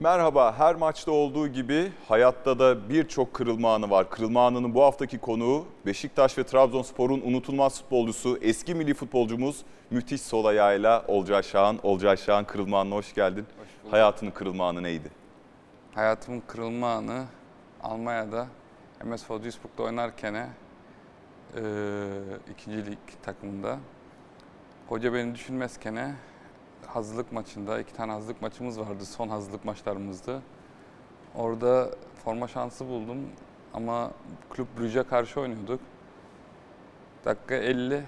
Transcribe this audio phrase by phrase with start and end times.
[0.00, 4.10] Merhaba, her maçta olduğu gibi hayatta da birçok kırılma anı var.
[4.10, 10.44] Kırılma anının bu haftaki konuğu Beşiktaş ve Trabzonspor'un unutulmaz futbolcusu, eski milli futbolcumuz müthiş sol
[10.44, 11.78] ayağıyla Olcay Şahan.
[11.82, 13.46] Olcay Şahan kırılma anına hoş geldin.
[13.82, 13.92] bulduk.
[13.92, 15.10] Hayatının kırılma anı neydi?
[15.94, 17.24] Hayatımın kırılma anı
[17.82, 18.46] Almanya'da
[19.04, 20.48] MS Duisburg'da oynarken e,
[22.52, 23.78] ikinci lig takımında
[24.88, 26.14] hoca beni düşünmezken
[26.88, 29.04] hazırlık maçında iki tane hazırlık maçımız vardı.
[29.04, 30.42] Son hazırlık maçlarımızdı.
[31.34, 31.90] Orada
[32.24, 33.18] forma şansı buldum
[33.74, 34.10] ama
[34.48, 35.80] Kulüp Brugge'e karşı oynuyorduk.
[37.24, 38.02] Dakika 50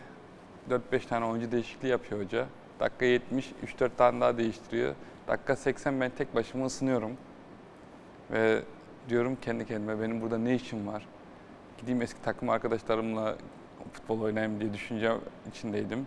[0.71, 2.47] 4-5 tane oyuncu değişikliği yapıyor hoca.
[2.81, 4.95] Dakika 70 3-4 tane daha değiştiriyor.
[5.29, 7.13] Dakika 80 ben tek başıma ısınıyorum.
[8.31, 8.63] Ve
[9.09, 11.07] diyorum kendi kendime benim burada ne işim var?
[11.79, 13.37] Gideyim eski takım arkadaşlarımla
[13.93, 15.13] futbol oynayayım diye düşünce
[15.51, 16.07] içindeydim.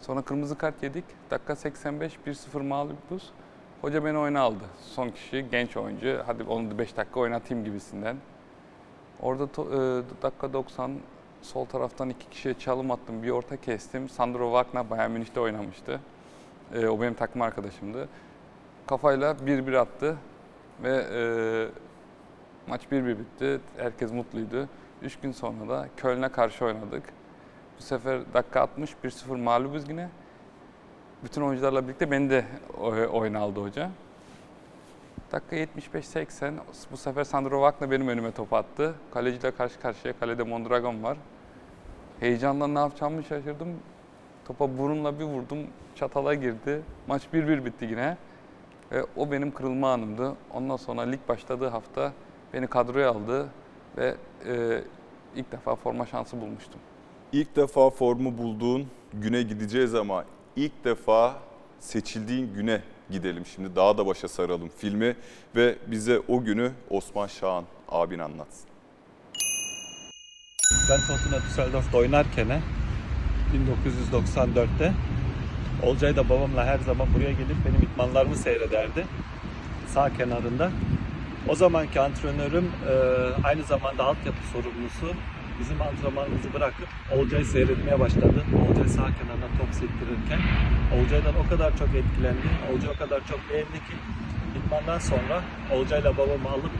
[0.00, 1.04] Sonra kırmızı kart yedik.
[1.30, 3.32] Dakika 85 1-0 mağlubuz.
[3.80, 4.64] Hoca beni oyuna aldı.
[4.80, 6.22] Son kişi genç oyuncu.
[6.26, 8.16] Hadi onu 5 dakika oynatayım gibisinden.
[9.22, 10.92] Orada to- e, dakika 90
[11.42, 13.22] sol taraftan iki kişiye çalım attım.
[13.22, 14.08] Bir orta kestim.
[14.08, 16.00] Sandro Wagner Bayern Münih'te oynamıştı.
[16.74, 18.08] E, o benim takım arkadaşımdı.
[18.86, 20.16] Kafayla 1-1 attı
[20.82, 21.20] ve e,
[22.66, 23.60] maç 1-1 bitti.
[23.76, 24.68] Herkes mutluydu.
[25.02, 27.02] 3 gün sonra da Köln'e karşı oynadık.
[27.78, 30.08] Bu sefer dakika 60 1-0 mağlubuz yine.
[31.24, 32.44] Bütün oyuncularla birlikte beni de
[32.80, 33.90] oy- oyuna aldı hoca.
[35.32, 36.54] Dakika 75-80
[36.92, 38.94] bu sefer Sandro Wagner benim önüme top attı.
[39.14, 41.16] Kaleciyle karşı karşıya kalede Mondragon var.
[42.20, 43.68] Heyecandan ne yapacağımı şaşırdım.
[44.44, 45.58] Topa burunla bir vurdum.
[45.94, 46.82] Çatala girdi.
[47.06, 48.16] Maç 1-1 bitti yine.
[48.92, 50.34] Ve o benim kırılma anımdı.
[50.54, 52.12] Ondan sonra lig başladığı hafta
[52.52, 53.48] beni kadroya aldı
[53.96, 54.14] ve
[54.46, 54.82] e,
[55.36, 56.80] ilk defa forma şansı bulmuştum.
[57.36, 60.24] İlk defa formu bulduğun güne gideceğiz ama
[60.56, 61.36] ilk defa
[61.80, 63.76] seçildiğin güne gidelim şimdi.
[63.76, 65.16] Daha da başa saralım filmi
[65.56, 68.68] ve bize o günü Osman Şahan abin anlatsın.
[70.90, 72.48] Ben Fortuna Düsseldorf'ta oynarken
[74.12, 74.92] 1994'te
[75.82, 79.06] Olcay da babamla her zaman buraya gelip benim idmanlarımı seyrederdi.
[79.86, 80.70] Sağ kenarında.
[81.48, 82.92] O zamanki antrenörüm e,
[83.44, 85.16] aynı zamanda altyapı sorumlusu
[85.60, 88.44] bizim antrenmanımızı bırakıp Olcay seyretmeye başladı.
[88.68, 90.40] Olcay sağ kenardan top sektirirken
[90.96, 92.46] Olcay'dan o kadar çok etkilendi.
[92.72, 93.94] Olcay o kadar çok beğendi ki
[94.56, 95.42] idmandan sonra
[95.74, 96.74] Olcay'la babamı alıp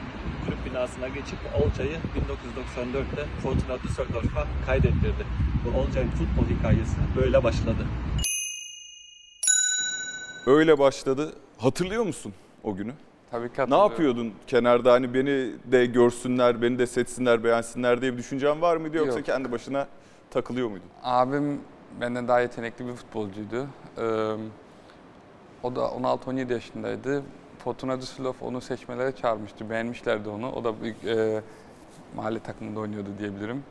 [0.45, 5.25] kulüp binasına geçip Olcay'ı 1994'te Fortuna Düsseldorf'a kaydettirdi.
[5.65, 7.87] Bu Olcay'ın futbol hikayesi böyle başladı.
[10.47, 11.33] Öyle başladı.
[11.59, 12.33] Hatırlıyor musun
[12.63, 12.93] o günü?
[13.37, 18.63] Tabii Ne yapıyordun kenarda hani beni de görsünler, beni de seçsinler, beğensinler diye bir düşüncen
[18.63, 19.27] var mıydı yoksa Yok.
[19.27, 19.87] kendi başına
[20.31, 20.87] takılıyor muydun?
[21.03, 21.61] Abim
[22.01, 23.67] benden daha yetenekli bir futbolcuydu.
[23.99, 24.03] Ee,
[25.63, 27.23] o da 16-17 yaşındaydı.
[27.59, 29.71] Fortuna Düsseldorf onu seçmelere çağırmıştı.
[29.71, 30.53] Beğenmişlerdi onu.
[30.53, 31.43] O da büyük e,
[32.17, 33.63] mahalle takımında oynuyordu diyebilirim.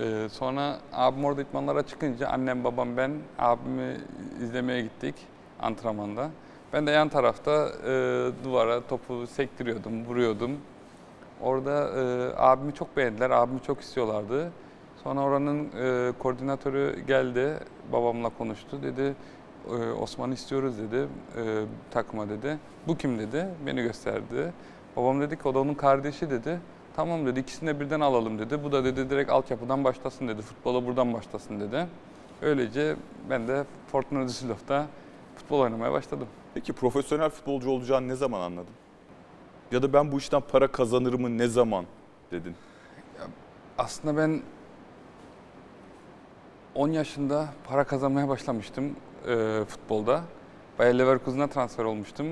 [0.00, 3.96] Ee, sonra abim orada idmanlara çıkınca annem, babam, ben abimi
[4.42, 5.14] izlemeye gittik
[5.60, 6.30] antrenmanda.
[6.72, 10.50] Ben de yan tarafta e, duvara topu sektiriyordum, vuruyordum.
[11.40, 14.50] Orada e, abimi çok beğendiler, abimi çok istiyorlardı.
[15.04, 17.58] Sonra oranın e, koordinatörü geldi,
[17.92, 18.82] babamla konuştu.
[18.82, 19.14] Dedi,
[19.68, 20.96] e, Osman'ı istiyoruz dedi,
[21.36, 21.42] e,
[21.90, 22.58] takıma dedi.
[22.86, 24.52] Bu kim dedi, beni gösterdi.
[24.96, 26.60] Babam dedi ki o da onun kardeşi dedi.
[26.96, 28.64] Tamam dedi, ikisini de birden alalım dedi.
[28.64, 31.86] Bu da dedi direkt altyapıdan başlasın dedi, futbola buradan başlasın dedi.
[32.42, 32.96] Öylece
[33.30, 34.86] ben de Fortuna Düsseldorf'ta
[35.36, 36.28] futbol oynamaya başladım.
[36.54, 38.74] Peki profesyonel futbolcu olacağını ne zaman anladın?
[39.72, 41.84] Ya da ben bu işten para kazanırımı ne zaman
[42.30, 42.54] dedin?
[43.78, 44.42] Aslında ben
[46.74, 48.96] 10 yaşında para kazanmaya başlamıştım
[49.28, 50.22] e, futbolda.
[50.78, 52.26] Bayer Leverkusen'a transfer olmuştum.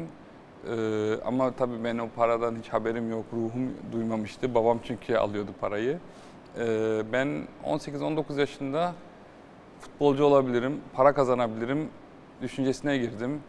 [0.70, 4.54] E, ama tabii ben o paradan hiç haberim yok, ruhum duymamıştı.
[4.54, 5.98] Babam çünkü alıyordu parayı.
[6.58, 6.66] E,
[7.12, 8.94] ben 18-19 yaşında
[9.80, 11.88] futbolcu olabilirim, para kazanabilirim
[12.42, 13.40] düşüncesine girdim.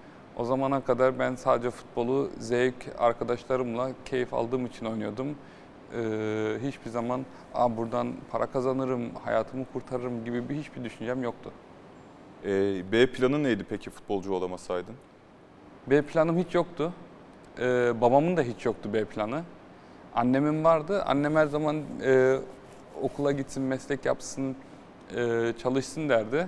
[0.42, 5.28] O zamana kadar ben sadece futbolu zevk, arkadaşlarımla keyif aldığım için oynuyordum.
[5.28, 11.52] Ee, hiçbir zaman Aa, buradan para kazanırım, hayatımı kurtarırım gibi bir hiçbir düşüncem yoktu.
[12.46, 14.96] Ee, B planı neydi peki futbolcu olamasaydın?
[15.88, 16.94] B planım hiç yoktu.
[17.60, 19.44] Ee, babamın da hiç yoktu B planı.
[20.16, 21.04] Annemin vardı.
[21.04, 22.38] Annem her zaman e,
[23.02, 24.56] okula gitsin, meslek yapsın,
[25.16, 26.48] e, çalışsın derdi.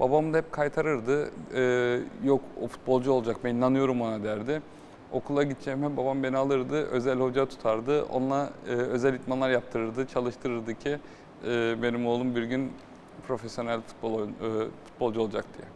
[0.00, 1.30] Babam da hep kaytarırdı.
[1.54, 4.62] E, yok o futbolcu olacak, ben inanıyorum ona derdi.
[5.12, 8.02] Okula gideceğime babam beni alırdı, özel hoca tutardı.
[8.04, 10.98] Onunla e, özel itmanlar yaptırırdı, çalıştırırdı ki
[11.46, 12.72] e, benim oğlum bir gün
[13.26, 15.68] profesyonel futbol oyun- e, futbolcu olacak diye.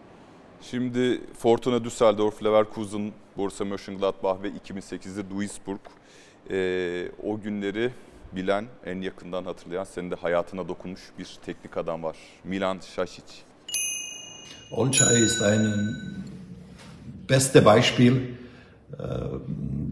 [0.61, 5.79] Şimdi Fortuna Düsseldorf, Leverkusen Borussia Mönchengladbach ve 2008'de Duisburg.
[6.51, 7.91] Ee, o günleri
[8.33, 12.17] bilen, en yakından hatırlayan, senin de hayatına dokunmuş bir teknik adam var.
[12.45, 13.41] Milan Šašić.
[14.71, 16.25] Olcay ist ein
[17.27, 18.37] beste Beispiel.
[18.99, 19.39] Äh,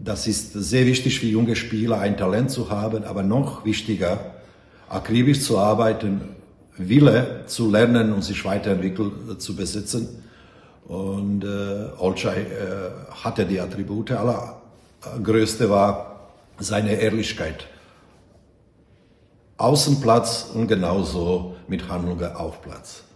[0.03, 4.35] Das ist sehr wichtig für junge Spieler, ein Talent zu haben, aber noch wichtiger,
[4.87, 6.21] akribisch zu arbeiten,
[6.77, 10.23] Wille zu lernen und sich weiterentwickeln äh, zu besitzen.
[10.87, 12.45] Und äh, Olcay äh,
[13.23, 14.11] hatte die Attribute.
[14.11, 16.29] Allergrößte war
[16.59, 17.67] seine Ehrlichkeit.
[19.57, 23.06] Außenplatz und genauso mit Handlungen auf Platz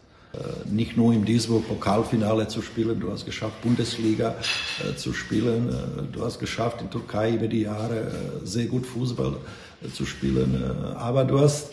[0.66, 4.36] nicht nur im Duisburg Pokalfinale zu spielen, du hast geschafft, Bundesliga
[4.80, 8.86] äh, zu spielen, äh, du hast geschafft, in Türkei über die Jahre äh, sehr gut
[8.86, 9.36] Fußball
[9.84, 11.72] äh, zu spielen, äh, aber du hast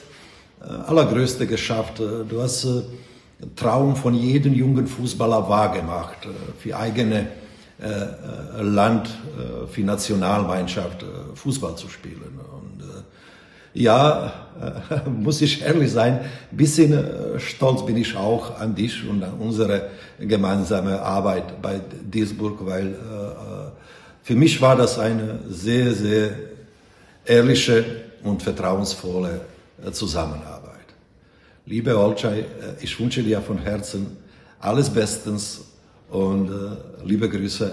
[0.61, 2.83] äh, allergrößte geschafft, äh, du hast äh,
[3.55, 6.29] Traum von jedem jungen Fußballer wahrgemacht, äh,
[6.59, 7.29] für eigene
[7.81, 11.07] äh, äh, Land, äh, für Nationalmannschaft äh,
[11.37, 12.41] Fußball zu spielen.
[12.53, 12.68] Und, äh,
[13.79, 16.21] ja, äh, muss ich ehrlich sein,
[16.51, 21.81] ein bisschen äh, stolz bin ich auch an dich und an unsere gemeinsame Arbeit bei
[22.11, 22.95] Duisburg, weil äh, äh,
[24.23, 26.31] für mich war das eine sehr, sehr
[27.25, 27.85] ehrliche
[28.23, 29.41] und vertrauensvolle
[29.85, 30.59] äh, Zusammenarbeit.
[31.67, 32.45] Liebe Olcay, äh,
[32.81, 34.17] ich wünsche dir von Herzen
[34.61, 35.61] alles Bestens
[36.11, 36.51] und
[37.05, 37.71] liebe Grüße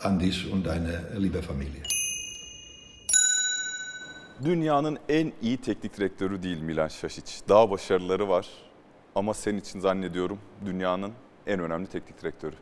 [0.00, 1.93] an dich und deine liebe Familie.
[4.44, 7.48] Dünyanın en iyi teknik direktörü değil Milan Šašić.
[7.48, 8.48] Daha başarıları var
[9.14, 11.12] ama senin için zannediyorum dünyanın
[11.46, 12.54] en önemli teknik direktörü.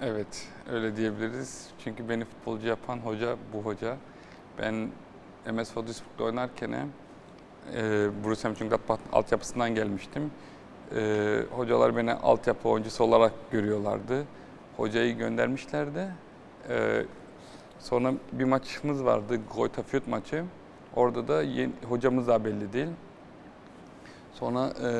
[0.00, 1.66] Evet, öyle diyebiliriz.
[1.84, 3.96] Çünkü beni futbolcu yapan hoca bu hoca.
[4.58, 4.74] Ben
[5.52, 10.30] MS Duisburg'da oynarken e, Borussia Mönchengladbach altyapısından gelmiştim.
[10.96, 14.24] E, hocalar beni altyapı oyuncusu olarak görüyorlardı.
[14.76, 16.08] Hocayı göndermişlerdi.
[16.68, 17.04] E,
[17.78, 20.44] sonra bir maçımız vardı, Greuther Fürth maçı.
[20.96, 22.88] Orada da yeni, hocamız daha belli değil.
[24.32, 24.90] Sonra e,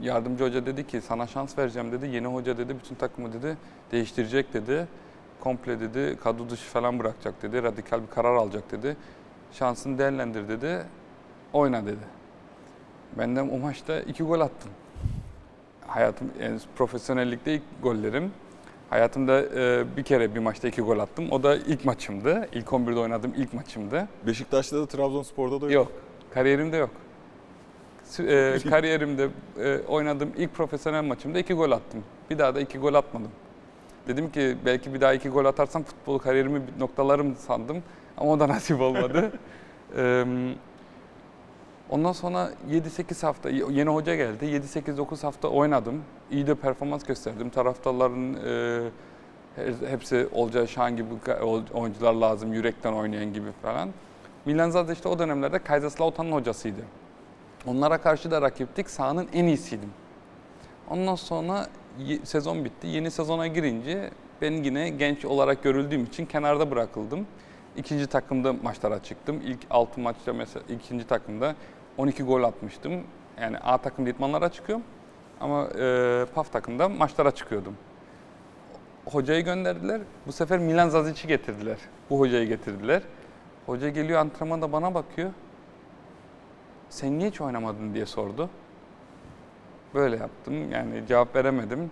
[0.00, 2.08] yardımcı hoca dedi ki sana şans vereceğim dedi.
[2.08, 3.56] Yeni hoca dedi bütün takımı dedi
[3.92, 4.86] değiştirecek dedi.
[5.40, 7.62] Komple dedi kadro dışı falan bırakacak dedi.
[7.62, 8.96] Radikal bir karar alacak dedi.
[9.52, 10.84] Şansını değerlendir dedi.
[11.52, 12.18] Oyna dedi.
[13.18, 14.70] Ben de o maçta iki gol attım.
[15.86, 18.32] Hayatım yani profesyonellikte ilk gollerim.
[18.90, 21.32] Hayatımda e, bir kere bir maçta iki gol attım.
[21.32, 22.48] O da ilk maçımdı.
[22.52, 24.08] İlk 11'de oynadığım ilk maçımdı.
[24.26, 25.72] Beşiktaş'ta da Trabzonspor'da da yok.
[25.72, 25.92] Yok.
[26.34, 26.90] Kariyerimde yok.
[28.18, 29.28] E, kariyerimde
[29.60, 32.04] e, oynadığım ilk profesyonel maçımda iki gol attım.
[32.30, 33.30] Bir daha da iki gol atmadım.
[34.08, 37.82] Dedim ki belki bir daha iki gol atarsam futbol kariyerimi noktalarım sandım.
[38.16, 39.32] Ama o da nasip olmadı.
[39.96, 40.24] Eee,
[41.90, 44.44] Ondan sonra 7-8 hafta yeni hoca geldi.
[44.44, 46.02] 7-8-9 hafta oynadım.
[46.30, 47.50] İyi de performans gösterdim.
[47.50, 48.90] Taraftarların e,
[49.56, 51.08] he- hepsi Olcay Şahan gibi
[51.74, 53.88] oyuncular lazım, yürekten oynayan gibi falan.
[54.44, 56.80] Milan zaten işte o dönemlerde Kaiserslautern'ın hocasıydı.
[57.66, 58.90] Onlara karşı da rakiptik.
[58.90, 59.90] Sahanın en iyisiydim.
[60.90, 61.66] Ondan sonra
[62.24, 62.86] sezon bitti.
[62.86, 64.10] Yeni sezona girince
[64.42, 67.26] ben yine genç olarak görüldüğüm için kenarda bırakıldım.
[67.76, 69.40] İkinci takımda maçlara çıktım.
[69.44, 71.54] İlk 6 maçta mesela ikinci takımda
[71.98, 73.02] 12 gol atmıştım.
[73.40, 74.84] Yani A takım idmanlara çıkıyorum.
[75.40, 77.74] Ama e, PAF takımda maçlara çıkıyordum.
[79.04, 80.00] Hocayı gönderdiler.
[80.26, 81.78] Bu sefer Milan Zazic'i getirdiler.
[82.10, 83.02] Bu hocayı getirdiler.
[83.66, 85.30] Hoca geliyor antrenmanda bana bakıyor.
[86.88, 88.50] Sen niye hiç oynamadın diye sordu.
[89.94, 90.72] Böyle yaptım.
[90.72, 91.90] Yani cevap veremedim.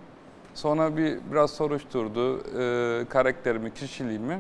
[0.55, 4.39] Sonra bir biraz soruşturdu e, karakterimi, kişiliğimi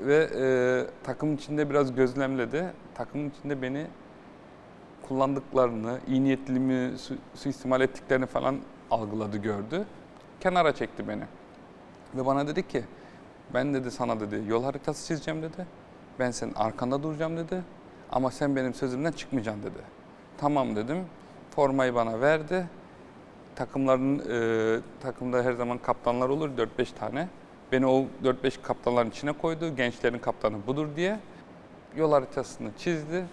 [0.00, 0.46] ve e,
[1.04, 2.72] takım içinde biraz gözlemledi.
[2.94, 3.86] Takım içinde beni
[5.08, 8.58] kullandıklarını, iyi niyetliliğimi su, suistimal ettiklerini falan
[8.90, 9.84] algıladı, gördü.
[10.40, 11.22] Kenara çekti beni.
[12.14, 12.84] Ve bana dedi ki,
[13.54, 15.66] ben dedi sana dedi yol haritası çizeceğim dedi.
[16.18, 17.62] Ben senin arkanda duracağım dedi.
[18.12, 19.82] Ama sen benim sözümden çıkmayacaksın dedi.
[20.38, 21.04] Tamam dedim.
[21.50, 22.66] Formayı bana verdi.
[23.54, 27.28] Takımların e, takımda her zaman kaptanlar olur 4-5 tane.
[27.72, 29.76] Beni o 4-5 kaptanların içine koydu.
[29.76, 31.20] Gençlerin kaptanı budur diye.
[31.96, 33.24] Yol haritasını çizdi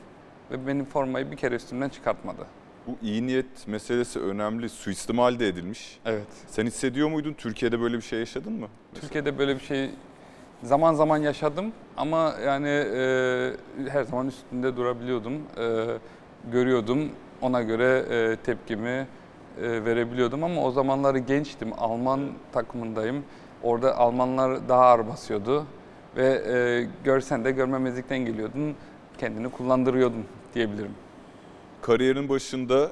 [0.53, 2.45] ve benim formayı bir kere üstümden çıkartmadı.
[2.87, 4.69] Bu iyi niyet meselesi önemli.
[4.69, 5.99] Suistimal de edilmiş.
[6.05, 6.27] Evet.
[6.47, 7.33] Sen hissediyor muydun?
[7.33, 8.67] Türkiye'de böyle bir şey yaşadın mı?
[9.01, 9.89] Türkiye'de böyle bir şey
[10.63, 13.51] zaman zaman yaşadım ama yani e,
[13.89, 15.33] her zaman üstünde durabiliyordum.
[15.33, 15.85] E,
[16.51, 17.09] görüyordum.
[17.41, 19.07] Ona göre e, tepkimi
[19.61, 21.69] e, verebiliyordum ama o zamanları gençtim.
[21.77, 23.23] Alman takımındayım.
[23.63, 25.65] Orada Almanlar daha ağır basıyordu
[26.17, 28.75] ve e, görsen de görmemezlikten geliyordun.
[29.17, 30.91] Kendini kullandırıyordun diyebilirim.
[31.81, 32.91] Kariyerin başında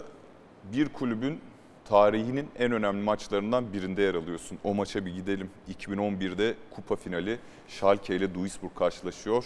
[0.74, 1.42] bir kulübün
[1.86, 4.58] tarihinin en önemli maçlarından birinde yer alıyorsun.
[4.64, 5.50] O maça bir gidelim.
[5.80, 9.46] 2011'de kupa finali Schalke ile Duisburg karşılaşıyor.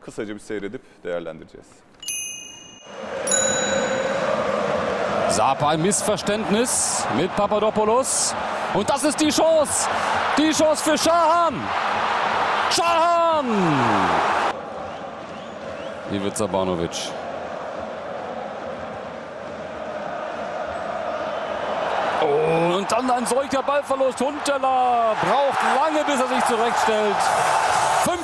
[0.00, 1.66] Kısaca bir seyredip değerlendireceğiz.
[5.30, 8.32] Sapa ein Missverständnis mit Papadopoulos.
[8.74, 9.88] Und das ist die Chance.
[10.38, 11.54] Die Chance für Schahan.
[12.70, 13.46] Schahan!
[16.12, 17.23] Ivica Banovic.
[22.84, 24.20] Und dann ein solcher Ballverlust.
[24.20, 27.16] Huntela braucht lange, bis er sich zurechtstellt.
[28.04, 28.14] 5-0.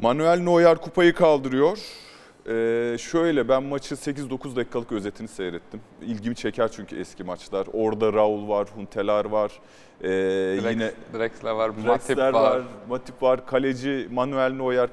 [0.00, 1.78] Manuel Neuer kupayı kaldırıyor.
[2.48, 5.80] Ee, şöyle ben maçı 8-9 dakikalık özetini seyrettim.
[6.02, 7.66] İlgimi çeker çünkü eski maçlar.
[7.72, 9.52] Orada Raul var, Huntelar var.
[10.00, 12.32] Ee, Drex- yine Drexler var, Matip var.
[12.32, 13.46] var, Matip var.
[13.46, 14.88] Kaleci Manuel Neuer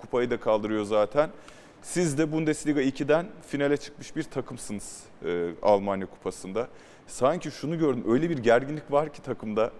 [0.00, 1.30] kupayı da kaldırıyor zaten.
[1.82, 6.68] Siz de Bundesliga 2'den finale çıkmış bir takımsınız e, Almanya Kupası'nda.
[7.06, 9.70] Sanki şunu gördüm, öyle bir gerginlik var ki takımda.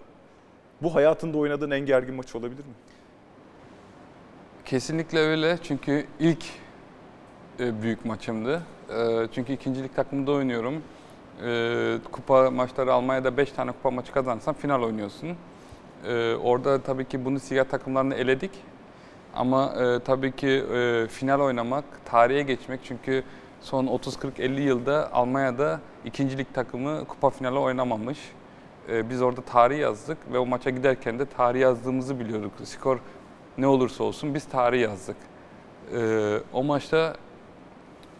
[0.81, 2.73] Bu hayatında oynadığın en gergin maç olabilir mi?
[4.65, 6.43] Kesinlikle öyle çünkü ilk
[7.59, 8.61] büyük maçımdı.
[8.89, 10.83] E, çünkü ikincilik takımında oynuyorum.
[11.45, 15.29] E, kupa maçları Almanya'da 5 tane kupa maçı kazansan final oynuyorsun.
[16.07, 18.51] E, orada tabii ki Bundesliga takımlarını eledik.
[19.35, 23.23] Ama e, tabii ki e, final oynamak, tarihe geçmek çünkü
[23.61, 28.19] son 30-40-50 yılda Almanya'da ikincilik takımı kupa finali oynamamış.
[28.89, 32.51] E, biz orada tarih yazdık ve o maça giderken de tarih yazdığımızı biliyorduk.
[32.63, 32.99] Skor
[33.57, 35.17] ne olursa olsun biz tarih yazdık.
[36.53, 37.15] O maçta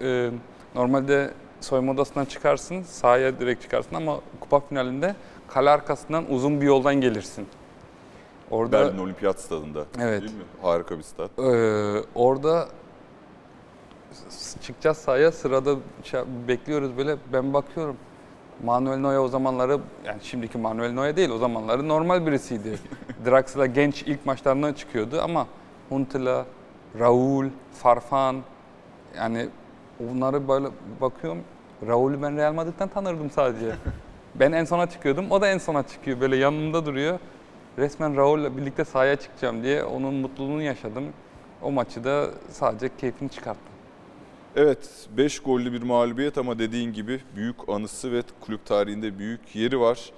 [0.02, 0.32] e,
[0.76, 5.16] normalde soyunma odasından çıkarsın, sahaya direkt çıkarsın ama kupa finalinde
[5.48, 7.48] kale arkasından uzun bir yoldan gelirsin.
[8.52, 9.86] Orada Berlin Olimpiyat Stadında.
[10.00, 10.22] Evet.
[10.22, 10.44] Değil mi?
[10.62, 11.30] Harika bir stad.
[11.38, 12.68] ee, orada
[14.62, 15.76] çıkacağız sahaya sırada
[16.48, 17.96] bekliyoruz böyle ben bakıyorum.
[18.64, 22.80] Manuel Neuer o zamanları yani şimdiki Manuel Neuer değil o zamanları normal birisiydi.
[23.26, 25.48] Draxler genç ilk maçlarına çıkıyordu ama
[25.90, 26.46] Huntela,
[27.00, 28.38] Raul, Farfan
[29.18, 29.50] yani
[30.00, 30.68] onları böyle
[31.02, 31.44] bakıyorum.
[31.88, 33.76] Raul'ü ben Real Madrid'den tanırdım sadece.
[34.36, 35.32] ben en sona çıkıyordum.
[35.32, 36.22] O da en sona çıkıyor.
[36.22, 37.20] Böyle yanımda duruyor.
[37.78, 41.04] Resmen Raul'la birlikte sahaya çıkacağım diye onun mutluluğunu yaşadım.
[41.62, 43.74] O maçı da sadece keyfini çıkarttım.
[44.56, 49.80] Evet, 5 gollü bir mağlubiyet ama dediğin gibi büyük anısı ve kulüp tarihinde büyük yeri
[49.80, 50.12] var.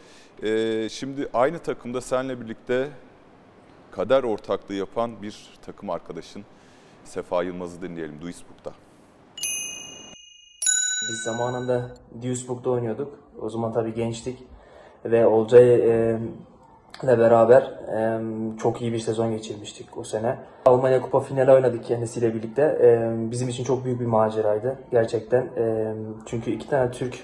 [0.43, 2.89] Ee, şimdi aynı takımda seninle birlikte
[3.91, 6.45] kader ortaklığı yapan bir takım arkadaşın
[7.03, 8.73] Sefa Yılmaz'ı dinleyelim Duisburg'da.
[11.09, 11.81] Biz zamanında
[12.23, 13.19] Duisburg'da oynuyorduk.
[13.41, 14.39] O zaman tabii gençtik.
[15.05, 15.75] Ve Olcay
[17.03, 18.19] ile beraber e,
[18.57, 20.37] çok iyi bir sezon geçirmiştik o sene.
[20.65, 22.61] Almanya Kupa finali oynadık kendisiyle birlikte.
[22.61, 25.41] E, bizim için çok büyük bir maceraydı gerçekten.
[25.57, 25.93] E,
[26.25, 27.19] çünkü iki tane Türk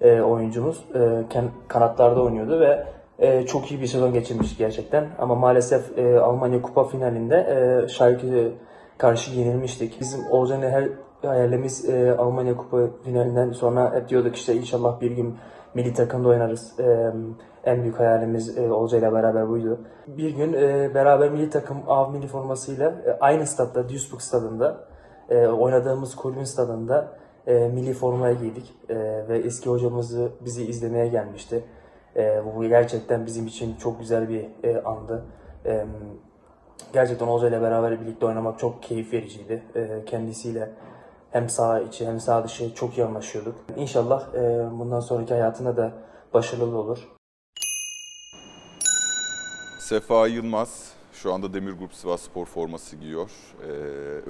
[0.00, 1.22] e, oyuncumuz e,
[1.68, 2.86] kanatlarda oynuyordu ve
[3.18, 5.06] e, çok iyi bir sezon geçirmiştik gerçekten.
[5.18, 8.52] Ama maalesef e, Almanya Kupa finalinde e, Schalke'ye
[8.98, 10.00] karşı yenilmiştik.
[10.00, 10.88] Bizim Olcay'la her
[11.22, 15.36] hayalimiz e, Almanya Kupa finalinden sonra hep diyorduk işte inşallah bir gün
[15.74, 16.80] milli takımda oynarız.
[16.80, 17.12] E,
[17.64, 19.80] en büyük hayalimiz e, Olcay'la beraber buydu.
[20.06, 24.84] Bir gün e, beraber milli takım av milli formasıyla e, aynı statta Duisburg stadında
[25.30, 27.08] e, oynadığımız kulübün stadında
[27.46, 28.94] e, milli formaya giydik E,
[29.28, 31.64] ve eski hocamız bizi izlemeye gelmişti.
[32.16, 35.24] E, bu gerçekten bizim için çok güzel bir e, andı.
[35.66, 35.84] E,
[36.92, 39.62] gerçekten Olcay'la beraber birlikte oynamak çok keyif vericiydi.
[39.74, 40.70] E, kendisiyle
[41.36, 43.54] hem sağ içi hem sağ dışı çok iyi anlaşıyorduk.
[43.76, 45.92] İnşallah e, bundan sonraki hayatında da
[46.34, 46.98] başarılı olur.
[49.78, 53.30] Sefa Yılmaz şu anda Demir Grup Sivas Spor forması giyiyor.
[53.62, 53.70] Ee,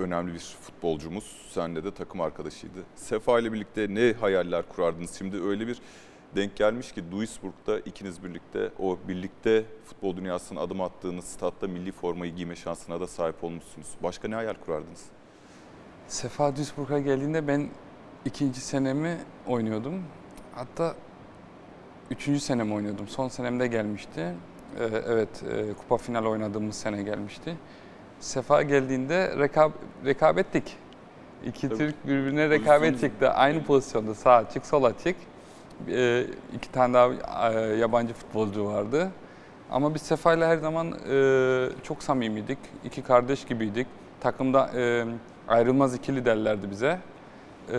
[0.00, 1.36] önemli bir futbolcumuz.
[1.50, 2.78] Seninle de takım arkadaşıydı.
[2.94, 5.14] Sefa ile birlikte ne hayaller kurardınız?
[5.18, 5.80] Şimdi öyle bir
[6.36, 12.34] denk gelmiş ki Duisburg'da ikiniz birlikte o birlikte futbol dünyasına adım attığınız statta milli formayı
[12.34, 13.88] giyme şansına da sahip olmuşsunuz.
[14.02, 15.15] Başka ne hayal kurardınız?
[16.08, 17.68] Sefa Duisburg'a geldiğinde ben
[18.24, 20.02] ikinci senemi oynuyordum.
[20.54, 20.94] Hatta
[22.10, 23.08] üçüncü senemi oynuyordum.
[23.08, 24.20] Son senemde gelmişti.
[24.80, 27.56] Ee, evet, e, kupa final oynadığımız sene gelmişti.
[28.20, 29.70] Sefa geldiğinde rekab
[30.04, 30.76] rekabettik.
[31.46, 31.78] İki Tabii.
[31.78, 33.30] Türk birbirine rekabet çıktı.
[33.30, 35.16] Aynı pozisyonda sağ açık, sol açık.
[35.88, 39.10] Ee, iki tane daha e, yabancı futbolcu vardı.
[39.70, 42.58] Ama biz Sefa'yla her zaman e, çok samimiydik.
[42.84, 43.86] İki kardeş gibiydik.
[44.20, 45.04] Takımda e,
[45.48, 46.98] ayrılmaz ikili derlerdi bize.
[47.72, 47.78] E,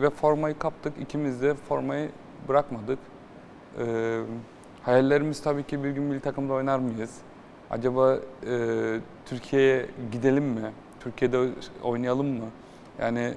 [0.00, 0.92] ve formayı kaptık.
[1.00, 2.10] İkimiz de formayı
[2.48, 2.98] bırakmadık.
[3.78, 4.20] E,
[4.82, 7.14] hayallerimiz tabii ki bir gün milli takımda oynar mıyız?
[7.70, 10.72] Acaba e, Türkiye'ye gidelim mi?
[11.00, 11.48] Türkiye'de
[11.82, 12.46] oynayalım mı?
[13.00, 13.34] Yani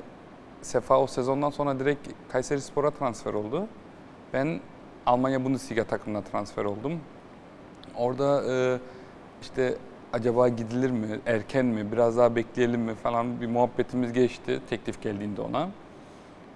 [0.62, 3.68] Sefa o sezondan sonra direkt Kayseri Spor'a transfer oldu.
[4.34, 4.60] Ben
[5.06, 7.00] Almanya Bundesliga takımına transfer oldum.
[7.96, 8.80] Orada e,
[9.42, 9.78] işte
[10.14, 15.42] acaba gidilir mi, erken mi, biraz daha bekleyelim mi falan bir muhabbetimiz geçti teklif geldiğinde
[15.42, 15.70] ona.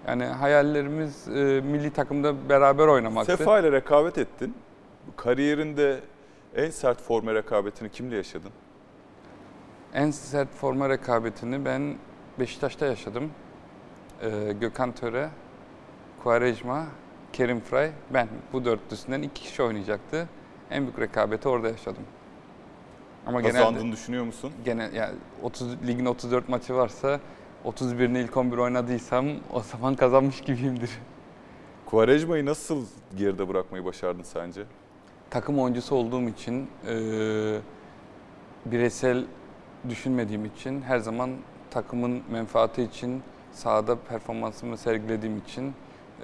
[0.07, 3.37] Yani hayallerimiz e, milli takımda beraber oynamaktı.
[3.37, 4.55] Sefa ile rekabet ettin.
[5.17, 5.99] Kariyerinde
[6.55, 8.51] en sert forma rekabetini kimle yaşadın?
[9.93, 11.95] En sert forma rekabetini ben
[12.39, 13.31] Beşiktaş'ta yaşadım.
[14.21, 15.29] Ee, Gökhan Töre,
[16.23, 16.85] Quaresma,
[17.33, 18.27] Kerim Fray, ben.
[18.53, 20.27] Bu dörtlüsünden iki kişi oynayacaktı.
[20.71, 22.03] En büyük rekabeti orada yaşadım.
[23.25, 24.51] Ama Kazandığını genelde, düşünüyor musun?
[24.65, 27.19] gene yani 30 ligin 34 maçı varsa
[27.65, 30.89] 31'ini ilk 11 oynadıysam o zaman kazanmış gibiyimdir.
[31.85, 32.85] Quaresma'yı nasıl
[33.17, 34.65] geride bırakmayı başardın sence?
[35.29, 36.95] takım oyuncusu olduğum için, e,
[38.65, 39.25] bireysel
[39.89, 41.29] düşünmediğim için, her zaman
[41.71, 45.73] takımın menfaati için, sahada performansımı sergilediğim için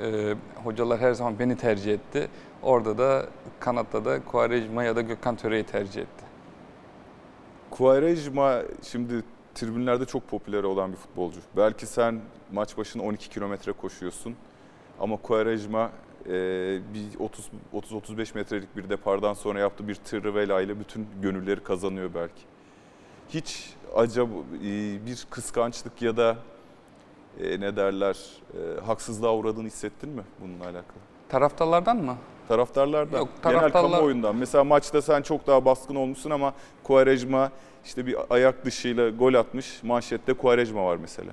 [0.02, 2.28] e, hocalar her zaman beni tercih etti.
[2.62, 3.26] Orada da
[3.60, 6.31] kanatta da Quaresma ya da Gökhan Töre'yi tercih etti.
[7.72, 9.24] Quaresma şimdi
[9.56, 11.40] tribünlerde çok popüler olan bir futbolcu.
[11.58, 14.36] Belki sen maç başına 12 kilometre koşuyorsun
[15.00, 15.92] ama Quaresma
[16.26, 16.32] e,
[16.94, 22.42] bir 30 30-35 metrelik bir depardan sonra yaptığı bir tırvela ile bütün gönülleri kazanıyor belki.
[23.30, 26.38] Hiç acaba e, bir kıskançlık ya da
[27.40, 28.18] e, ne derler
[28.54, 31.02] e, haksızlığa uğradığını hissettin mi bununla alakalı?
[31.30, 32.18] Taraftarlardan mı?
[32.52, 34.36] Taraftarlardan, Yok, genel taraftarlar- kamuoyundan.
[34.36, 36.54] Mesela maçta sen çok daha baskın olmuşsun ama
[36.84, 37.52] Quaresma
[37.86, 39.84] işte bir ayak dışıyla gol atmış.
[39.84, 41.32] Manşette Quaresma var mesela.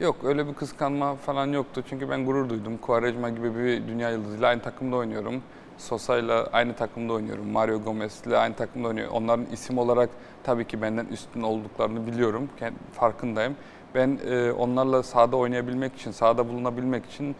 [0.00, 1.82] Yok öyle bir kıskanma falan yoktu.
[1.88, 2.78] Çünkü ben gurur duydum.
[2.78, 5.42] Quaresma gibi bir dünya yıldızıyla aynı takımda oynuyorum.
[5.78, 7.48] Sosa'yla aynı takımda oynuyorum.
[7.48, 9.14] Mario Gomez'le aynı takımda oynuyorum.
[9.14, 10.10] Onların isim olarak
[10.44, 12.48] tabii ki benden üstün olduklarını biliyorum.
[12.92, 13.56] Farkındayım.
[13.94, 17.36] Ben e, onlarla sahada oynayabilmek için, sahada bulunabilmek için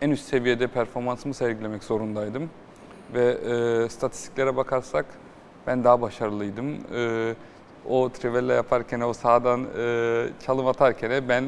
[0.00, 2.50] en üst seviyede performansımı sergilemek zorundaydım.
[3.14, 5.06] Ve e, statistiklere bakarsak
[5.66, 6.76] ben daha başarılıydım.
[6.94, 7.34] E,
[7.88, 11.44] o trivella yaparken, o sahadan e, çalım atarken ben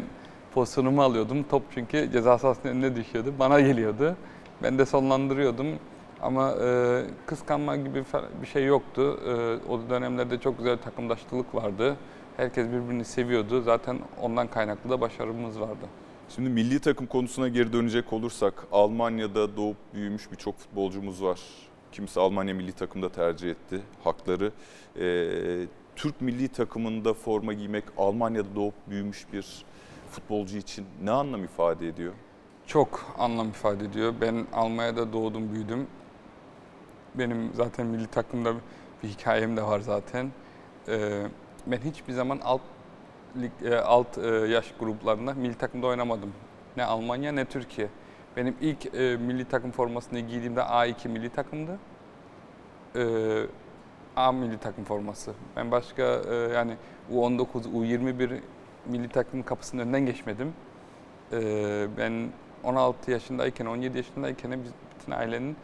[0.55, 1.43] pozisyonumu alıyordum.
[1.43, 3.35] Top çünkü ceza sahasının önüne düşüyordu.
[3.39, 4.17] Bana geliyordu.
[4.63, 5.67] Ben de sonlandırıyordum.
[6.23, 8.05] Ama e, kıskanma gibi
[8.43, 9.21] bir şey yoktu.
[9.27, 9.33] E,
[9.73, 11.97] o dönemlerde çok güzel takımdaşlılık vardı.
[12.37, 13.63] Herkes birbirini seviyordu.
[13.63, 15.87] Zaten ondan kaynaklı da başarımız vardı.
[16.35, 21.41] Şimdi milli takım konusuna geri dönecek olursak Almanya'da doğup büyümüş birçok futbolcumuz var.
[21.93, 24.53] Kimisi Almanya milli takımda tercih etti hakları.
[25.01, 29.65] Ee, Türk milli takımında forma giymek Almanya'da doğup büyümüş bir
[30.11, 32.13] futbolcu için ne anlam ifade ediyor?
[32.67, 34.15] Çok anlam ifade ediyor.
[34.21, 35.87] Ben Almanya'da doğdum, büyüdüm.
[37.15, 38.55] Benim zaten milli takımda
[39.03, 40.33] bir hikayem de var zaten.
[40.89, 41.27] Ee,
[41.67, 42.61] ben hiçbir zaman alt
[43.37, 46.33] lig, e, alt e, yaş gruplarında milli takımda oynamadım.
[46.77, 47.89] Ne Almanya ne Türkiye.
[48.37, 51.79] Benim ilk e, milli takım formasını giydiğimde A2 milli takımdı.
[52.97, 53.47] Ee,
[54.17, 55.33] A milli takım forması.
[55.57, 56.77] Ben başka e, yani
[57.13, 58.41] U19, U21
[58.87, 60.53] milli takım kapısının önünden geçmedim.
[61.33, 62.29] Ee, ben
[62.65, 65.57] 16 yaşındayken, 17 yaşındayken biz bütün ailenin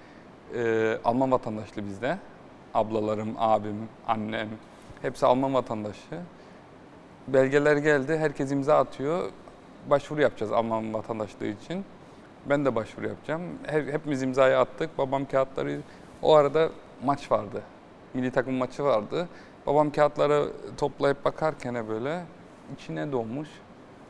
[0.54, 2.18] e, Alman vatandaşlığı bizde.
[2.74, 4.48] Ablalarım, abim, annem
[5.02, 6.20] hepsi Alman vatandaşı.
[7.28, 9.30] Belgeler geldi, herkes imza atıyor.
[9.90, 11.84] Başvuru yapacağız Alman vatandaşlığı için.
[12.46, 13.42] Ben de başvuru yapacağım.
[13.66, 14.98] Hepimiz imzayı attık.
[14.98, 15.80] Babam kağıtları...
[16.22, 16.68] O arada
[17.04, 17.62] maç vardı.
[18.14, 19.28] Milli takım maçı vardı.
[19.66, 22.24] Babam kağıtları toplayıp bakarken böyle
[22.74, 23.48] içine doğmuş.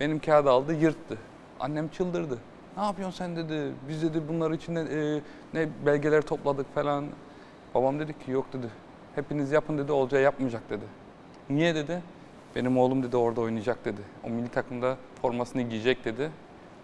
[0.00, 1.18] Benim kağıdı aldı, yırttı.
[1.60, 2.38] Annem çıldırdı.
[2.76, 3.72] Ne yapıyorsun sen dedi.
[3.88, 5.20] Biz dedi bunlar için e,
[5.54, 7.06] ne belgeler topladık falan.
[7.74, 8.66] Babam dedi ki yok dedi.
[9.14, 9.92] Hepiniz yapın dedi.
[9.92, 10.84] Olcay yapmayacak dedi.
[11.50, 12.02] Niye dedi?
[12.54, 14.00] Benim oğlum dedi orada oynayacak dedi.
[14.24, 16.30] O milli takımda formasını giyecek dedi.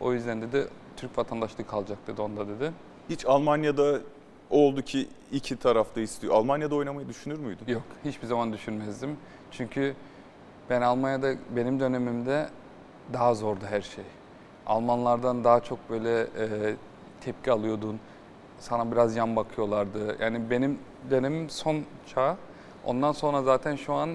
[0.00, 2.72] O yüzden dedi Türk vatandaşlığı kalacak dedi onda dedi.
[3.10, 4.00] Hiç Almanya'da
[4.50, 6.34] oldu ki iki tarafta istiyor.
[6.34, 7.72] Almanya'da oynamayı düşünür müydün?
[7.72, 9.16] Yok, hiçbir zaman düşünmezdim.
[9.50, 9.94] Çünkü
[10.70, 12.48] ben Almanya'da benim dönemimde
[13.12, 14.04] daha zordu her şey.
[14.66, 16.74] Almanlardan daha çok böyle e,
[17.20, 18.00] tepki alıyordun.
[18.58, 20.16] Sana biraz yan bakıyorlardı.
[20.20, 20.78] Yani benim
[21.10, 22.36] dönemim son çağ.
[22.84, 24.10] Ondan sonra zaten şu an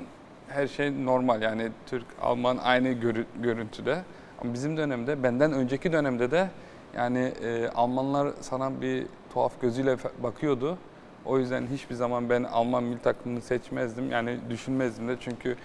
[0.47, 1.41] her şey normal.
[1.41, 4.01] Yani Türk, Alman aynı görü- görüntüde.
[4.41, 6.49] Ama bizim dönemde, benden önceki dönemde de
[6.95, 10.77] yani e, Almanlar sana bir tuhaf gözüyle bakıyordu.
[11.25, 14.12] O yüzden hiçbir zaman ben Alman milli takımını seçmezdim.
[14.12, 15.55] Yani düşünmezdim de çünkü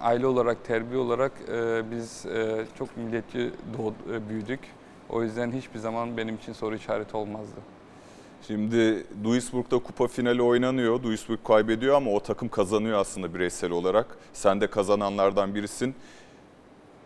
[0.00, 4.60] aile olarak, terbiye olarak e, biz e, çok milliyetçi doğ- e, büyüdük.
[5.10, 7.60] O yüzden hiçbir zaman benim için soru işareti olmazdı.
[8.46, 11.02] Şimdi Duisburg'da kupa finali oynanıyor.
[11.02, 14.06] Duisburg kaybediyor ama o takım kazanıyor aslında bireysel olarak.
[14.32, 15.94] Sen de kazananlardan birisin.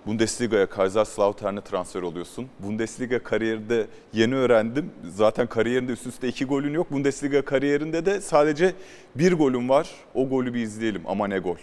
[0.06, 2.48] Bundesliga'ya Kaiserslautern'e transfer oluyorsun.
[2.58, 4.92] Bundesliga kariyerinde yeni öğrendim.
[5.08, 6.90] Zaten kariyerinde üst üste iki golün yok.
[6.90, 8.74] Bundesliga kariyerinde de sadece
[9.14, 9.90] bir golün var.
[10.14, 11.56] O golü bir izleyelim ama ne gol.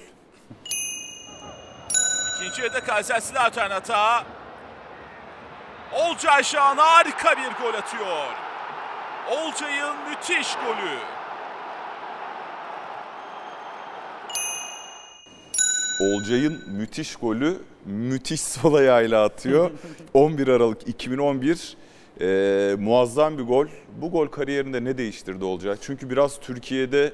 [2.35, 4.25] İkinci yarıda Kaiserslautern hata.
[5.93, 8.42] Olcay Şahan harika bir gol atıyor.
[9.31, 10.97] Olcay'ın müthiş golü.
[16.01, 19.71] Olcay'ın müthiş golü müthiş sol ayağıyla atıyor.
[20.13, 21.77] 11 Aralık 2011
[22.21, 23.67] Ee, muazzam bir gol.
[24.01, 25.77] Bu gol kariyerinde ne değiştirdi Olcay?
[25.81, 27.13] Çünkü biraz Türkiye'de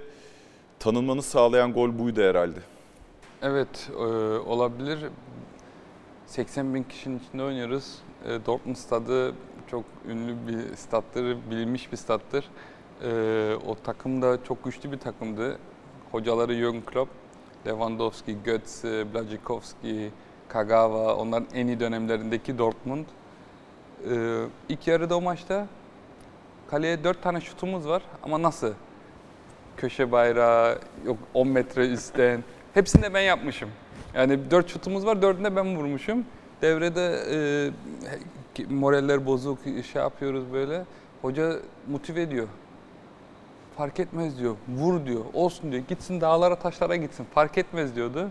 [0.80, 2.60] tanınmanı sağlayan gol buydu herhalde.
[3.41, 4.04] Evet, e,
[4.38, 5.00] olabilir.
[6.26, 7.95] 80 bin kişinin içinde oynuyoruz.
[8.26, 9.34] E, Dortmund stadı
[9.71, 12.45] çok ünlü bir stattır, bilinmiş bir stattır.
[13.03, 15.58] E, o takım da çok güçlü bir takımdı.
[16.12, 17.12] Hocaları Jürgen Klopp,
[17.67, 20.12] Lewandowski, Götze, Blazikowski,
[20.47, 23.05] Kagawa, onların en iyi dönemlerindeki Dortmund.
[24.10, 25.67] E, ilk yarıda o maçta
[26.69, 28.73] kaleye 4 tane şutumuz var ama nasıl?
[29.77, 32.43] Köşe bayrağı, yok 10 metre üstten.
[32.73, 33.69] Hepsini de ben yapmışım.
[34.13, 36.25] Yani 4 şutumuz var, 4'ünde ben vurmuşum.
[36.62, 37.38] Devrede e,
[38.67, 39.60] moraller bozuk,
[39.93, 40.86] şey yapıyoruz böyle.
[41.22, 42.48] Hoca motive ediyor.
[43.78, 45.84] Fark etmez diyor, vur diyor, olsun diyor.
[45.88, 48.30] Gitsin dağlara taşlara gitsin, fark etmez diyordu.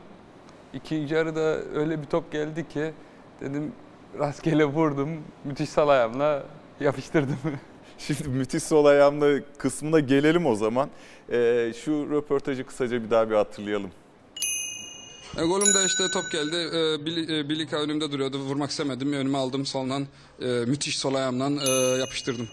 [0.75, 1.41] İkinci yarıda
[1.75, 2.93] öyle bir top geldi ki
[3.41, 3.73] dedim
[4.19, 5.09] rastgele vurdum,
[5.45, 6.43] müthiş sal ayağımla
[6.81, 7.38] yapıştırdım.
[7.99, 10.88] Şimdi müthiş sol ayağımla kısmına gelelim o zaman.
[11.33, 13.91] Ee, şu röportajı kısaca bir daha bir hatırlayalım.
[15.37, 16.57] E, golümde işte top geldi.
[16.57, 18.38] E, Bili- e, Bilika önümde duruyordu.
[18.38, 19.12] Vurmak istemedim.
[19.12, 20.07] Önüme aldım soldan.
[20.43, 22.49] e, müthiş sol ayağımdan e, yapıştırdım.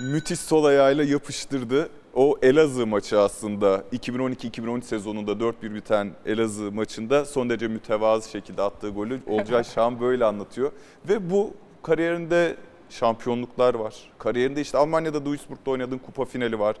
[0.00, 1.88] müthiş sol ayağıyla yapıştırdı.
[2.14, 8.88] O Elazığ maçı aslında 2012-2013 sezonunda 4-1 biten Elazığ maçında son derece mütevazı şekilde attığı
[8.88, 10.72] golü Olcay Şahan böyle anlatıyor.
[11.08, 12.56] Ve bu kariyerinde
[12.92, 13.94] şampiyonluklar var.
[14.18, 16.76] Kariyerinde işte Almanya'da Duisburg'da oynadığın kupa finali var.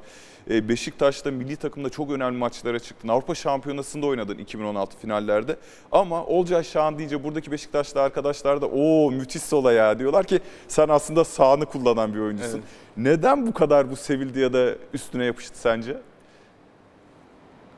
[0.50, 3.08] Ee, Beşiktaş'ta milli takımda çok önemli maçlara çıktın.
[3.08, 5.56] Avrupa Şampiyonası'nda oynadın 2016 finallerde.
[5.92, 10.88] Ama Olcay Şahan deyince buradaki Beşiktaşlı arkadaşlar da o müthiş sol ayağı diyorlar ki sen
[10.88, 12.58] aslında sağını kullanan bir oyuncusun.
[12.58, 12.64] Evet.
[12.96, 15.96] Neden bu kadar bu sevildi ya da üstüne yapıştı sence?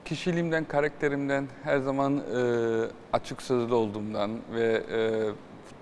[0.04, 2.40] Kişiliğimden, karakterimden, her zaman e,
[3.12, 5.00] açık sözlü olduğumdan ve e,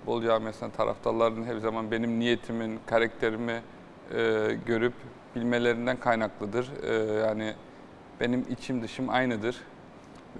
[0.03, 3.61] futbol camiasının taraftarlarının her zaman benim niyetimin, karakterimi
[4.15, 4.93] e, görüp
[5.35, 6.71] bilmelerinden kaynaklıdır.
[6.83, 7.53] E, yani
[8.19, 9.57] benim içim dışım aynıdır.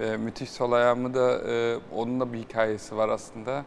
[0.00, 3.64] Ve müthiş sol ayağımı da e, onun da bir hikayesi var aslında.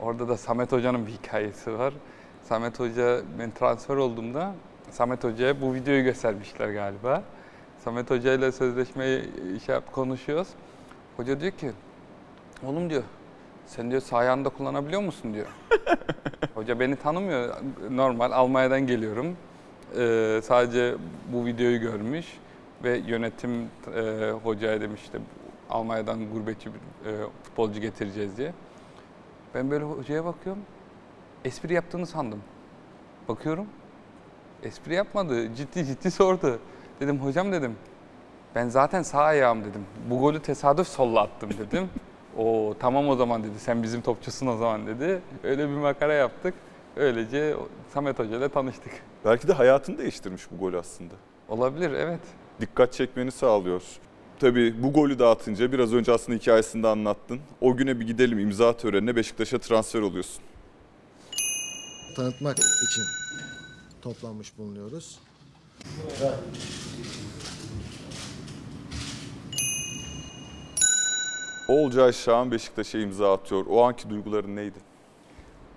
[0.00, 1.94] Orada da Samet Hoca'nın bir hikayesi var.
[2.42, 4.54] Samet Hoca, ben transfer olduğumda
[4.90, 7.22] Samet Hoca'ya bu videoyu göstermişler galiba.
[7.84, 9.22] Samet Hoca ile sözleşmeyi
[9.66, 10.48] şey yap, konuşuyoruz.
[11.16, 11.70] Hoca diyor ki,
[12.66, 13.02] oğlum diyor,
[13.68, 15.46] sen diyor sağ ayağını da kullanabiliyor musun diyor.
[16.54, 17.56] Hoca beni tanımıyor.
[17.90, 19.36] Normal Almanya'dan geliyorum.
[19.98, 20.94] Ee, sadece
[21.32, 22.26] bu videoyu görmüş
[22.84, 25.18] ve yönetim e, hocaya demiş işte
[25.70, 28.52] Almanya'dan gurbetçi bir e, futbolcu getireceğiz diye.
[29.54, 30.62] Ben böyle hocaya bakıyorum.
[31.44, 32.42] Espri yaptığını sandım.
[33.28, 33.66] Bakıyorum.
[34.62, 35.54] Espri yapmadı.
[35.54, 36.58] Ciddi ciddi sordu.
[37.00, 37.76] Dedim hocam dedim.
[38.54, 39.86] Ben zaten sağ ayağım dedim.
[40.10, 41.90] Bu golü tesadüf solla attım dedim.
[42.38, 43.58] O tamam o zaman dedi.
[43.58, 45.20] Sen bizim topçusun o zaman dedi.
[45.44, 46.54] Öyle bir makara yaptık.
[46.96, 47.56] Öylece
[47.94, 48.92] Samet Hoca ile tanıştık.
[49.24, 51.14] Belki de hayatını değiştirmiş bu gol aslında.
[51.48, 52.20] Olabilir evet.
[52.60, 53.82] Dikkat çekmeni sağlıyor.
[54.40, 57.40] Tabii bu golü de atınca biraz önce aslında hikayesini de anlattın.
[57.60, 60.42] O güne bir gidelim imza törenine Beşiktaş'a transfer oluyorsun.
[62.16, 63.04] tanıtmak için
[64.02, 65.18] toplanmış bulunuyoruz.
[71.68, 73.66] Olcay Şahan Beşiktaş'a imza atıyor.
[73.70, 74.78] O anki duyguların neydi?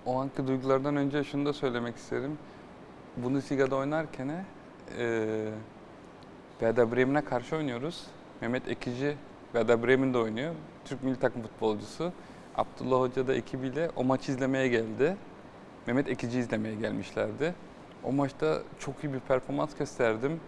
[0.06, 2.38] O anki duygulardan önce şunu da söylemek isterim.
[3.16, 4.44] Bundesliga'da oynarken
[4.98, 5.48] e,
[6.50, 8.06] Werder Bremen'e karşı oynuyoruz.
[8.40, 9.16] Mehmet Ekici
[9.52, 10.54] Werder Bremen'de oynuyor.
[10.84, 12.12] Türk milli takım futbolcusu.
[12.56, 15.16] Abdullah Hoca da ekibiyle o maçı izlemeye geldi.
[15.86, 17.54] Mehmet Ekici izlemeye gelmişlerdi.
[18.04, 20.40] O maçta çok iyi bir performans gösterdim.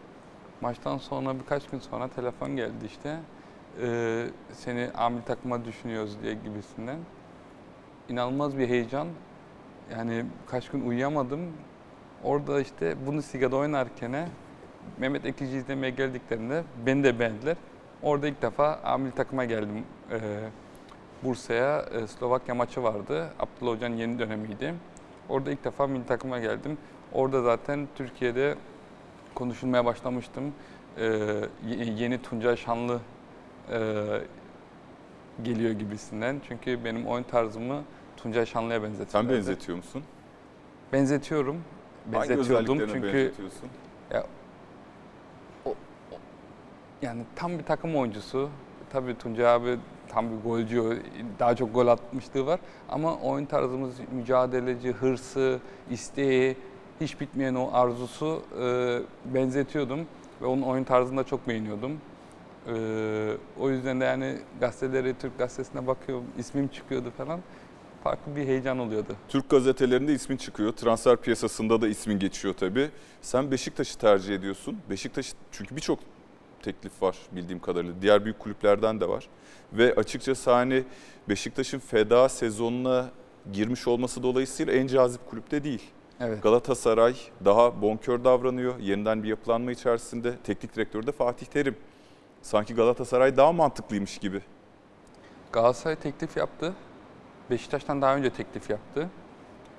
[0.60, 3.18] Maçtan sonra birkaç gün sonra telefon geldi işte.
[3.82, 6.98] E, seni amil takıma düşünüyoruz diye gibisinden.
[8.08, 9.08] İnanılmaz bir heyecan.
[9.92, 11.40] Yani kaç gün uyuyamadım.
[12.24, 14.28] Orada işte Bundesliga'da oynarken
[14.98, 17.56] Mehmet Ekici izlemeye geldiklerinde beni de beğendiler.
[18.02, 19.84] Orada ilk defa amil takıma geldim.
[20.10, 20.18] Ee,
[21.24, 23.28] Bursa'ya e, Slovakya maçı vardı.
[23.40, 24.74] Abdullah Hoca'nın yeni dönemiydi.
[25.28, 26.78] Orada ilk defa milli takıma geldim.
[27.12, 28.54] Orada zaten Türkiye'de
[29.34, 30.44] konuşulmaya başlamıştım.
[30.98, 31.04] Ee,
[31.66, 33.00] ye- yeni Tuncay Şanlı
[33.72, 34.04] e,
[35.42, 36.40] geliyor gibisinden.
[36.48, 37.82] Çünkü benim oyun tarzımı
[38.16, 39.32] Tuncay Şanlı'ya Sen benzetiyorlar.
[39.32, 40.02] benzetiyor musun?
[40.92, 41.56] Benzetiyorum.
[42.12, 43.68] Hangi Benzetiyordum özelliklerine çünkü benzetiyorsun?
[47.02, 48.48] yani tam bir takım oyuncusu.
[48.92, 51.02] Tabii Tuncay abi tam bir golcü,
[51.38, 52.60] daha çok gol atmışlığı var.
[52.88, 55.58] Ama oyun tarzımız mücadeleci, hırsı,
[55.90, 56.56] isteği,
[57.00, 58.98] hiç bitmeyen o arzusu e,
[59.34, 60.00] benzetiyordum.
[60.42, 61.92] Ve onun oyun tarzını da çok beğeniyordum.
[62.68, 67.40] E, o yüzden de yani gazeteleri, Türk gazetesine bakıyorum, ismim çıkıyordu falan.
[68.04, 69.16] Farklı bir heyecan oluyordu.
[69.28, 70.72] Türk gazetelerinde ismin çıkıyor.
[70.72, 72.90] Transfer piyasasında da ismin geçiyor tabii.
[73.22, 74.78] Sen Beşiktaş'ı tercih ediyorsun.
[74.90, 75.98] Beşiktaş çünkü birçok
[76.62, 77.94] teklif var bildiğim kadarıyla.
[78.02, 79.28] Diğer büyük kulüplerden de var.
[79.72, 80.84] Ve açıkçası hani
[81.28, 83.10] Beşiktaş'ın feda sezonuna
[83.52, 85.82] girmiş olması dolayısıyla en cazip kulüpte değil.
[86.20, 86.42] Evet.
[86.42, 88.78] Galatasaray daha bonkör davranıyor.
[88.78, 90.34] Yeniden bir yapılanma içerisinde.
[90.44, 91.76] Teknik direktörü de Fatih Terim.
[92.44, 94.40] Sanki Galatasaray daha mantıklıymış gibi.
[95.52, 96.72] Galatasaray teklif yaptı.
[97.50, 99.08] Beşiktaş'tan daha önce teklif yaptı.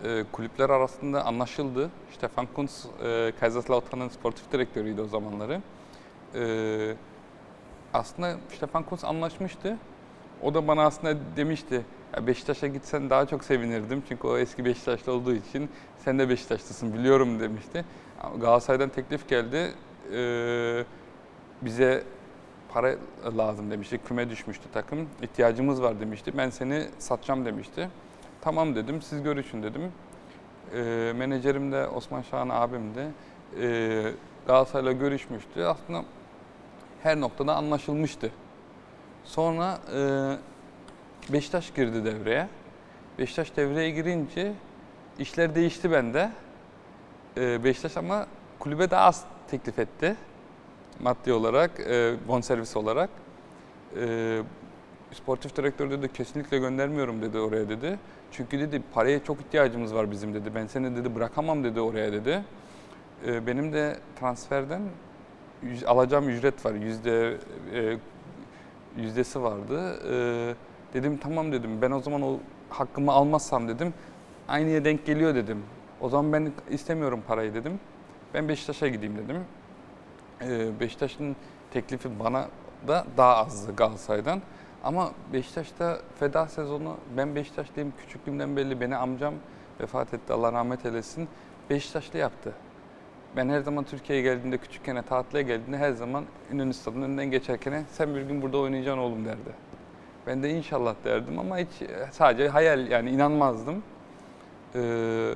[0.03, 1.89] Ee, kulüpler arasında anlaşıldı.
[2.17, 5.61] Stefan Kuntz, e, Kaiserslautern'ın sportif direktörüydü o zamanları.
[6.35, 6.95] Ee,
[7.93, 9.77] aslında Stefan Kuntz anlaşmıştı.
[10.41, 11.81] O da bana aslında demişti,
[12.15, 14.03] "Ya Beşiktaş'a gitsen daha çok sevinirdim.
[14.09, 17.85] Çünkü o eski Beşiktaşlı olduğu için sen de Beşiktaşlısın biliyorum demişti.
[18.37, 19.73] Galatasaray'dan teklif geldi.
[20.13, 20.85] Ee,
[21.61, 22.03] bize
[22.75, 22.95] para
[23.37, 23.99] lazım demişti.
[24.07, 25.09] Küme düşmüştü takım.
[25.21, 26.37] İhtiyacımız var demişti.
[26.37, 27.89] Ben seni satacağım demişti.
[28.41, 29.01] Tamam dedim.
[29.01, 29.91] Siz görüşün dedim.
[30.73, 33.07] Ee, menajerim de Osman Şahan abim de
[33.61, 34.11] e,
[34.47, 35.63] Galatasaray'la görüşmüştü.
[35.63, 36.03] Aslında
[37.03, 38.31] her noktada anlaşılmıştı.
[39.23, 42.47] Sonra e, Beşiktaş girdi devreye.
[43.19, 44.53] Beşiktaş devreye girince
[45.19, 46.31] işler değişti bende.
[47.37, 48.27] E, Beşiktaş ama
[48.59, 50.15] kulübe daha az teklif etti
[50.99, 53.09] maddi olarak, e, bonservis olarak.
[54.01, 54.41] E,
[55.11, 57.99] sportif direktör dedi kesinlikle göndermiyorum dedi oraya dedi.
[58.31, 60.55] Çünkü dedi paraya çok ihtiyacımız var bizim dedi.
[60.55, 62.43] Ben seni dedi bırakamam dedi oraya dedi.
[63.27, 64.81] E, benim de transferden
[65.85, 66.73] alacağım ücret var.
[66.73, 67.37] Yüzde
[67.73, 67.97] e,
[68.97, 69.99] yüzdesi vardı.
[70.11, 70.53] E,
[70.93, 71.81] dedim tamam dedim.
[71.81, 73.93] Ben o zaman o hakkımı almazsam dedim.
[74.47, 75.63] Aynıya denk geliyor dedim.
[76.01, 77.79] O zaman ben istemiyorum parayı dedim.
[78.33, 79.37] Ben Beşiktaş'a gideyim dedim.
[80.41, 81.35] Ee, Beşiktaş'ın
[81.71, 82.47] teklifi bana
[82.87, 84.41] da daha azdı Galatasaray'dan.
[84.83, 89.33] Ama Beşiktaş'ta feda sezonu, ben Beşiktaşlıyım küçüklüğümden belli beni amcam
[89.81, 91.27] vefat etti Allah rahmet eylesin.
[91.69, 92.53] Beşiktaşlı yaptı.
[93.35, 98.15] Ben her zaman Türkiye'ye geldiğimde küçükken tatile geldiğimde her zaman İnönü Stadı'nın önünden geçerken sen
[98.15, 99.51] bir gün burada oynayacaksın oğlum derdi.
[100.27, 101.69] Ben de inşallah derdim ama hiç
[102.11, 103.83] sadece hayal yani inanmazdım.
[104.75, 105.33] Ee,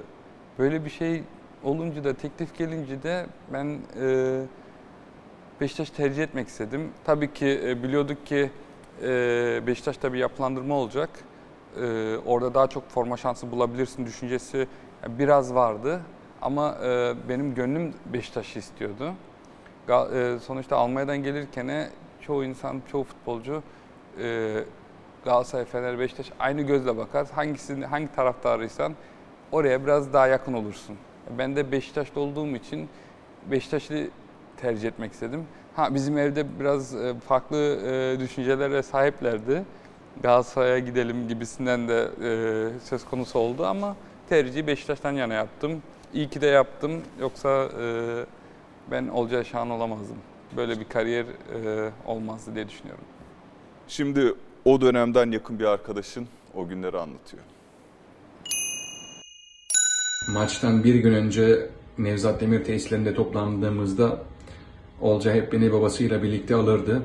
[0.59, 1.23] böyle bir şey
[1.63, 4.41] olunca da teklif gelince de ben e,
[5.61, 6.91] Beşiktaş tercih etmek istedim.
[7.05, 8.51] Tabii ki e, biliyorduk ki
[9.03, 9.07] e,
[9.67, 11.09] Beşiktaş'ta bir yapılandırma olacak.
[11.81, 14.67] E, orada daha çok forma şansı bulabilirsin düşüncesi
[15.07, 16.01] biraz vardı.
[16.41, 19.13] Ama e, benim gönlüm Beşiktaş'ı istiyordu.
[20.41, 21.89] Sonuçta Almanya'dan gelirken
[22.21, 23.63] çoğu insan, çoğu futbolcu
[24.21, 24.55] e,
[25.25, 27.27] Galatasaray, Fener, Beşiktaş aynı gözle bakar.
[27.35, 28.93] Hangisini, hangi taraftarıysan
[29.51, 30.97] oraya biraz daha yakın olursun.
[31.37, 32.89] Ben de Beşiktaşlı olduğum için
[33.51, 34.07] Beşiktaşlı
[34.61, 35.43] tercih etmek istedim.
[35.75, 39.63] Ha bizim evde biraz e, farklı e, düşüncelere sahiplerdi.
[40.23, 43.95] Galatasaray'a gidelim gibisinden de e, söz konusu oldu ama
[44.29, 45.81] tercihi Beşiktaş'tan yana yaptım.
[46.13, 46.91] İyi ki de yaptım.
[47.19, 47.69] Yoksa
[48.91, 50.17] ben Olcay Şahan olamazdım.
[50.57, 51.25] Böyle bir kariyer
[52.05, 53.03] olmazdı diye düşünüyorum.
[53.87, 54.33] Şimdi
[54.65, 57.43] o dönemden yakın bir arkadaşın o günleri anlatıyor.
[60.33, 64.19] Maçtan bir gün önce Nevzat Demir tesislerinde toplandığımızda
[65.01, 67.01] Olcay hep beni babasıyla birlikte alırdı.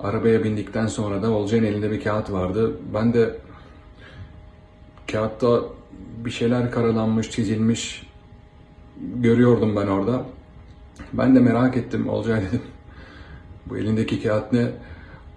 [0.00, 2.76] Arabaya bindikten sonra da Olcay'ın elinde bir kağıt vardı.
[2.94, 3.36] Ben de
[5.12, 5.60] kağıtta
[6.24, 8.06] bir şeyler karalanmış, çizilmiş
[9.14, 10.24] görüyordum ben orada.
[11.12, 12.60] Ben de merak ettim Olcay dedim.
[13.66, 14.70] Bu elindeki kağıt ne?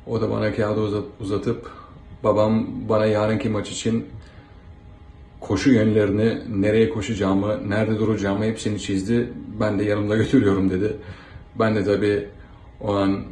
[0.08, 1.72] O da bana kağıdı uzat- uzatıp
[2.24, 4.06] babam bana yarınki maç için
[5.40, 9.34] koşu yönlerini, nereye koşacağımı, nerede duracağımı hepsini çizdi.
[9.60, 10.98] Ben de yanımda götürüyorum dedi.
[11.56, 12.30] Ben de tabii
[12.82, 13.24] o an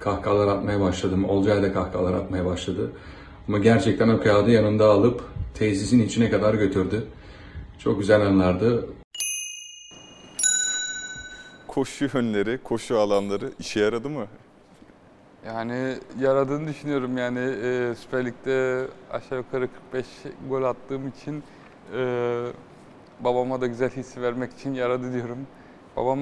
[0.00, 1.24] kahkahalar atmaya başladım.
[1.28, 2.92] Olcay da kahkahalar atmaya başladı.
[3.48, 5.22] Ama gerçekten o kağıdı yanında alıp
[5.54, 7.06] tesisin içine kadar götürdü.
[7.78, 8.86] Çok güzel anlardı.
[11.68, 14.26] Koşu yönleri, koşu alanları işe yaradı mı?
[15.46, 20.06] Yani yaradığını düşünüyorum yani e, Süper Lig'de aşağı yukarı 45
[20.48, 21.42] gol attığım için
[21.96, 22.44] e,
[23.20, 25.38] babama da güzel hissi vermek için yaradı diyorum.
[25.96, 26.20] Babam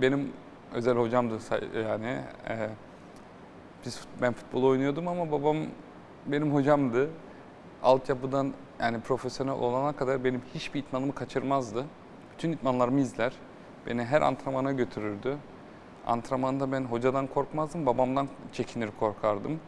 [0.00, 0.28] benim
[0.74, 1.38] özel hocamdı
[1.88, 2.18] yani.
[2.48, 2.68] Ee,
[3.84, 5.56] biz ben futbol oynuyordum ama babam
[6.26, 7.10] benim hocamdı.
[7.82, 11.84] Altyapıdan yani profesyonel olana kadar benim hiçbir itmanımı kaçırmazdı.
[12.32, 13.32] Bütün itmanlarımı izler.
[13.86, 15.36] Beni her antrenmana götürürdü.
[16.06, 19.60] Antrenmanda ben hocadan korkmazdım, babamdan çekinir korkardım.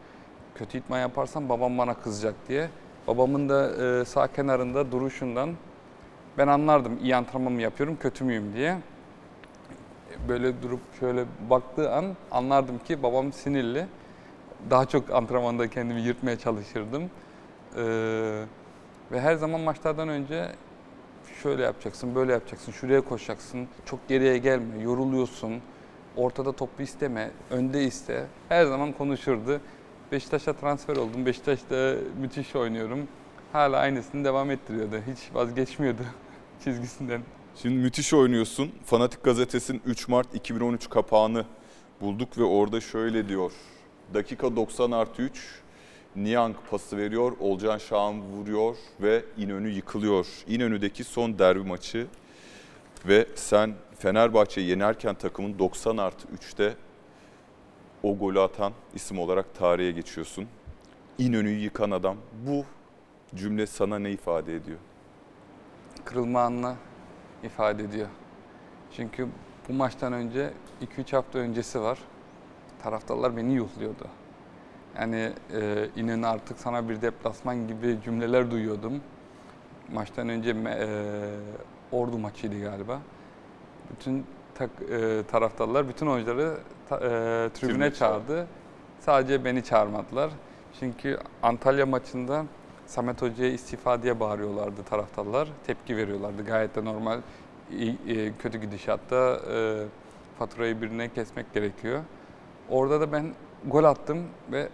[0.55, 2.69] Kötü itman yaparsam babam bana kızacak diye.
[3.07, 5.49] Babamın da e, sağ kenarında duruşundan
[6.37, 8.77] ben anlardım iyi antrenman mı yapıyorum, kötü müyüm diye.
[10.27, 13.85] Böyle durup şöyle baktığı an anlardım ki babam sinirli.
[14.69, 17.03] Daha çok antrenmanda kendimi yırtmaya çalışırdım.
[17.77, 18.43] Ee,
[19.11, 20.51] ve her zaman maçlardan önce
[21.43, 25.61] şöyle yapacaksın, böyle yapacaksın, şuraya koşacaksın, çok geriye gelme, yoruluyorsun,
[26.15, 28.25] ortada topu isteme, önde iste.
[28.49, 29.61] Her zaman konuşurdu.
[30.11, 33.07] Beşiktaş'a transfer oldum, Beşiktaş'ta müthiş oynuyorum.
[33.53, 36.01] Hala aynısını devam ettiriyordu, hiç vazgeçmiyordu
[36.63, 37.21] çizgisinden.
[37.55, 38.71] Şimdi müthiş oynuyorsun.
[38.85, 41.45] Fanatik Gazetesi'nin 3 Mart 2013 kapağını
[42.01, 43.51] bulduk ve orada şöyle diyor.
[44.13, 45.61] Dakika 90 artı 3
[46.15, 50.27] Niang pası veriyor, Olcan Şahan vuruyor ve İnönü yıkılıyor.
[50.47, 52.07] İnönü'deki son derbi maçı
[53.07, 56.75] ve sen Fenerbahçe'yi yenerken takımın 90 artı 3'te
[58.03, 60.47] o golü atan isim olarak tarihe geçiyorsun.
[61.17, 62.17] İnönü'yü yıkan adam.
[62.47, 62.65] Bu
[63.35, 64.79] cümle sana ne ifade ediyor?
[66.05, 66.75] kırılma anını
[67.43, 68.07] ifade ediyor.
[68.95, 69.27] Çünkü
[69.69, 70.53] bu maçtan önce
[70.97, 71.99] 2-3 hafta öncesi var.
[72.83, 74.07] Taraftarlar beni yuhluyordu.
[74.99, 78.93] Yani e, İnönü artık sana bir deplasman gibi cümleler duyuyordum.
[79.93, 80.87] Maçtan önce e,
[81.91, 82.99] Ordu maçıydı galiba.
[83.91, 84.25] Bütün
[84.55, 86.57] tak, e, taraftarlar, bütün oyuncuları
[86.89, 88.27] ta- e, tribüne Tribüne çağırdı.
[88.27, 88.47] çağırdı.
[88.99, 90.31] Sadece beni çağırmadılar.
[90.79, 92.45] Çünkü Antalya maçında
[92.87, 95.47] Samet Hoca'ya istifa diye bağırıyorlardı taraftarlar.
[95.67, 96.45] Tepki veriyorlardı.
[96.45, 97.19] Gayet de normal.
[98.07, 99.83] E, kötü gidişatta e,
[100.39, 102.01] faturayı birine kesmek gerekiyor.
[102.69, 103.33] Orada da ben
[103.67, 104.69] gol attım ve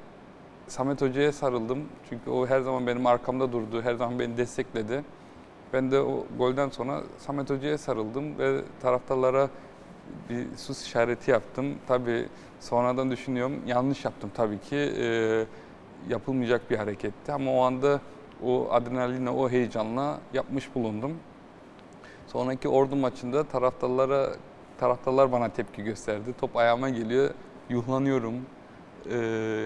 [0.68, 1.84] Samet Hoca'ya sarıldım.
[2.10, 3.82] Çünkü o her zaman benim arkamda durdu.
[3.82, 5.04] Her zaman beni destekledi.
[5.74, 9.50] Ben de o golden sonra Samet Hoca'ya sarıldım ve taraftarlara
[10.30, 11.76] bir sus işareti yaptım.
[11.88, 12.26] Tabii
[12.60, 14.76] sonradan düşünüyorum yanlış yaptım tabii ki.
[14.76, 15.46] Ee,
[16.10, 18.02] yapılmayacak bir hareketti ama o anda
[18.44, 21.18] o adrenalinle, o heyecanla yapmış bulundum.
[22.28, 24.30] Sonraki Ordu maçında taraftarlara
[24.80, 26.34] taraftarlar bana tepki gösterdi.
[26.42, 27.30] Top ayağıma geliyor,
[27.70, 28.34] yuhlanıyorum.
[29.12, 29.16] Ee,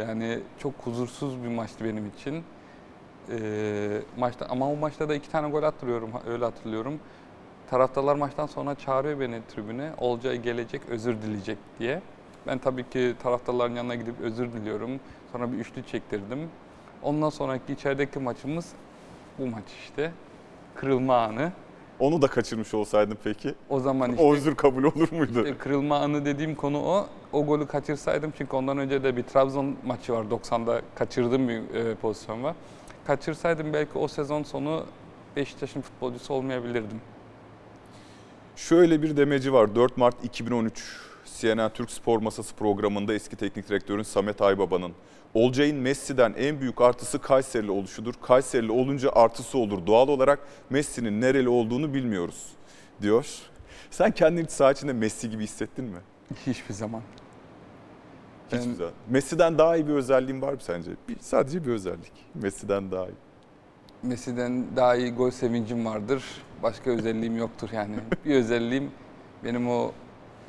[0.08, 2.44] yani çok huzursuz bir maçtı benim için.
[3.30, 7.00] Ee, maçta ama o maçta da iki tane gol attırıyorum, öyle hatırlıyorum.
[7.70, 9.92] Taraftarlar maçtan sonra çağırıyor beni tribüne.
[9.98, 12.02] Olcay gelecek, özür dileyecek diye.
[12.48, 15.00] Ben tabii ki taraftarların yanına gidip özür diliyorum.
[15.32, 16.50] Sonra bir üçlü çektirdim.
[17.04, 18.70] Ondan sonraki içerideki maçımız
[19.40, 20.12] bu maç işte.
[20.76, 21.52] Kırılma anı.
[22.00, 23.56] Onu da kaçırmış olsaydın peki?
[23.70, 25.40] O zaman işte O özür kabul olur muydu?
[25.46, 27.08] işte kırılma anı dediğim konu o.
[27.32, 30.26] O golü kaçırsaydım çünkü ondan önce de bir Trabzon maçı var.
[30.26, 32.56] 90'da kaçırdığım bir e, pozisyon var.
[33.08, 34.86] Kaçırsaydım belki o sezon sonu
[35.36, 37.02] Beşiktaş'ın futbolcusu olmayabilirdim.
[38.56, 39.76] Şöyle bir demeci var.
[39.76, 44.92] 4 Mart 2013 CNN Türk Spor Masası programında eski teknik direktörün Samet Aybaba'nın
[45.34, 48.14] Olcay'ın Messi'den en büyük artısı Kayserili oluşudur.
[48.22, 49.88] Kayserili olunca artısı olur.
[49.88, 52.48] Doğal olarak Messi'nin nereli olduğunu bilmiyoruz
[53.02, 53.28] diyor.
[53.92, 55.98] Sen kendini saha içinde Messi gibi hissettin mi?
[56.48, 57.02] Hiçbir zaman.
[58.48, 58.94] Hiçbir Ben- zaman.
[59.10, 60.92] Messi'den daha iyi bir özelliğin var mı sence?
[61.10, 62.12] Bir, sadece bir özellik.
[62.36, 63.16] Messi'den daha iyi.
[64.04, 66.24] Messi'den daha iyi gol sevincim vardır.
[66.64, 67.96] Başka özelliğim yoktur yani.
[68.26, 68.92] Bir özelliğim
[69.44, 69.92] benim o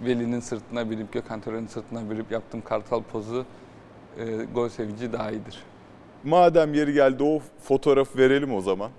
[0.00, 3.46] Veli'nin sırtına binip, Gökhan Tören'in sırtına binip yaptığım kartal pozu
[4.18, 5.64] e, gol sevinci daha iyidir.
[6.24, 8.90] Madem yeri geldi o fotoğraf verelim o zaman.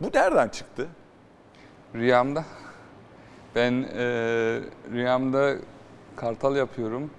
[0.00, 0.88] Bu nereden çıktı?
[1.94, 2.44] Rüyamda
[3.54, 4.04] ben e,
[4.92, 5.54] rüyamda
[6.16, 7.10] kartal yapıyorum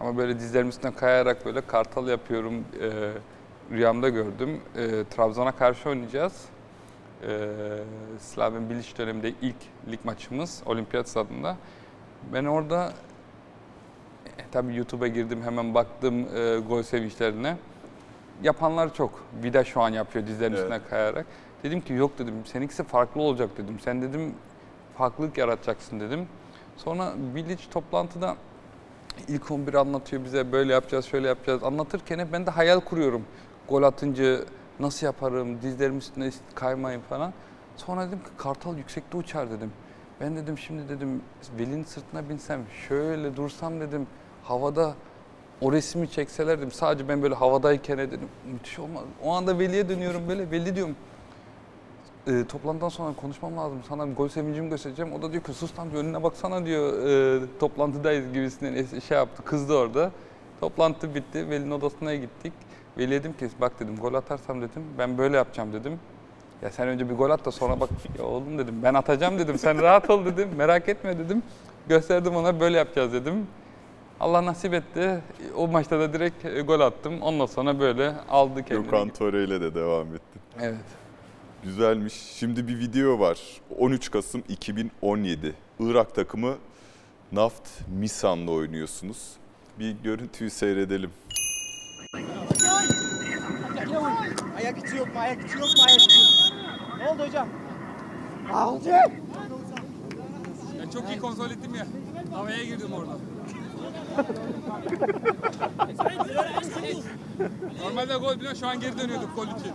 [0.00, 2.64] ama böyle dizlerimin üstüne kayarak böyle kartal yapıyorum.
[2.80, 3.12] E,
[3.70, 4.60] rüyamda gördüm.
[4.76, 6.44] E, Trabzon'a karşı oynayacağız.
[7.28, 7.48] E,
[8.18, 9.56] Slaven Bilic döneminde ilk
[9.90, 11.56] lig maçımız Olimpiyat stadında.
[12.32, 12.92] Ben orada
[14.26, 17.56] e, tabii YouTube'a girdim hemen baktım e, gol sevinçlerine.
[18.42, 19.24] Yapanlar çok.
[19.42, 20.70] Vida şu an yapıyor dizlerinin Evet.
[20.72, 21.26] üstüne kayarak.
[21.62, 23.80] Dedim ki yok dedim seninkisi farklı olacak dedim.
[23.80, 24.34] Sen dedim
[24.98, 26.26] farklılık yaratacaksın dedim.
[26.76, 28.36] Sonra Bilic toplantıda
[29.28, 33.24] ilk 11 anlatıyor bize böyle yapacağız şöyle yapacağız anlatırken hep ben de hayal kuruyorum.
[33.68, 34.38] Gol atınca
[34.80, 37.32] nasıl yaparım dizlerim üstüne kaymayın falan.
[37.76, 39.72] Sonra dedim ki kartal yüksekte uçar dedim.
[40.20, 41.22] Ben dedim şimdi dedim
[41.58, 44.06] Veli'nin sırtına binsem şöyle dursam dedim
[44.44, 44.94] havada
[45.60, 48.20] o resmi çekseler dedim sadece ben böyle havadayken dedim
[48.52, 49.04] müthiş olmaz.
[49.24, 50.96] O anda Veli'ye dönüyorum böyle Veli diyorum
[52.26, 53.78] e, toplantıdan sonra konuşmam lazım.
[53.88, 55.12] Sana gol sevincimi göstereceğim.
[55.12, 57.06] O da diyor ki sus lan diyor, önüne baksana diyor.
[57.06, 59.42] E, toplantıdayız gibisinden şey yaptı.
[59.44, 60.10] Kızdı orada.
[60.60, 61.50] Toplantı bitti.
[61.50, 62.52] Veli'nin odasına gittik.
[62.98, 66.00] Veli dedim ki bak dedim gol atarsam dedim ben böyle yapacağım dedim.
[66.62, 69.58] Ya sen önce bir gol at da sonra bak ya oğlum dedim ben atacağım dedim.
[69.58, 70.48] Sen rahat ol dedim.
[70.56, 71.42] Merak etme dedim.
[71.88, 73.46] Gösterdim ona böyle yapacağız dedim.
[74.20, 75.20] Allah nasip etti.
[75.56, 77.22] O maçta da direkt e, gol attım.
[77.22, 78.84] Ondan sonra böyle aldı kendini.
[78.84, 80.40] Gökhan Töre ile de devam ettin.
[80.60, 80.84] Evet.
[81.64, 82.14] Güzelmiş.
[82.14, 83.38] Şimdi bir video var.
[83.78, 85.54] 13 Kasım 2017.
[85.80, 86.54] Irak takımı
[87.32, 87.68] Naft
[87.98, 89.32] Misan'la oynuyorsunuz.
[89.78, 91.10] Bir görüntüyü seyredelim.
[94.56, 95.20] Ayak içi yok mu?
[95.20, 95.82] Ayak içi yok mu?
[95.88, 96.18] Ayak içi.
[96.98, 97.48] Ne oldu hocam?
[98.52, 99.10] Alacak.
[100.82, 101.86] Ben çok iyi kontrol ettim ya.
[102.32, 103.12] Havaya girdim orada.
[107.84, 109.72] Normalde gol biliyor şu an geri dönüyorduk gol için.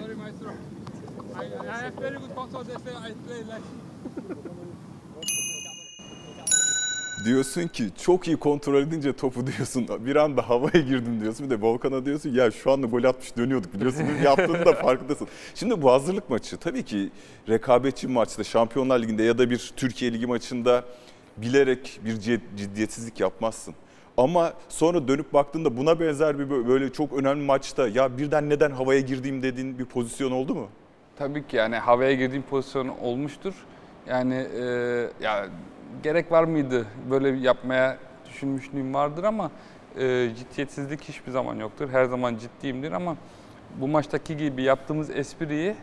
[0.00, 0.48] Sorry maestro.
[0.48, 2.62] I, I have very good control.
[2.62, 3.62] I play like
[7.24, 9.88] Diyorsun ki çok iyi kontrol edince topu diyorsun.
[10.06, 11.50] Bir anda havaya girdim diyorsun.
[11.50, 14.04] Bir de Volkan'a diyorsun ya şu anda gol atmış dönüyorduk biliyorsun.
[14.24, 15.28] Yaptığını da farkındasın.
[15.54, 17.10] Şimdi bu hazırlık maçı tabii ki
[17.48, 20.84] rekabetçi maçta Şampiyonlar Ligi'nde ya da bir Türkiye Ligi maçında
[21.36, 23.74] bilerek bir cid- ciddiyetsizlik yapmazsın.
[24.16, 28.70] Ama sonra dönüp baktığında buna benzer bir bö- böyle çok önemli maçta ya birden neden
[28.70, 30.68] havaya girdiğim dediğin bir pozisyon oldu mu?
[31.18, 33.54] Tabii ki yani havaya girdiğim pozisyon olmuştur.
[34.08, 34.64] Yani e,
[35.22, 35.46] ya
[36.02, 39.50] gerek var mıydı böyle yapmaya düşünmüşlüğüm vardır ama
[39.98, 41.88] e, ciddiyetsizlik hiçbir zaman yoktur.
[41.88, 43.16] Her zaman ciddiyimdir ama
[43.76, 45.74] bu maçtaki gibi yaptığımız espriyi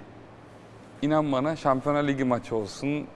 [1.02, 3.08] inan bana Şampiyonlar Ligi maçı olsun,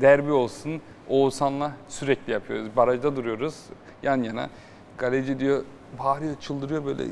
[0.00, 2.76] derbi olsun Oğuzhan'la sürekli yapıyoruz.
[2.76, 3.64] Barajda duruyoruz
[4.02, 4.48] yan yana.
[4.96, 5.64] Kaleci diyor
[5.98, 7.02] bağırıyor çıldırıyor böyle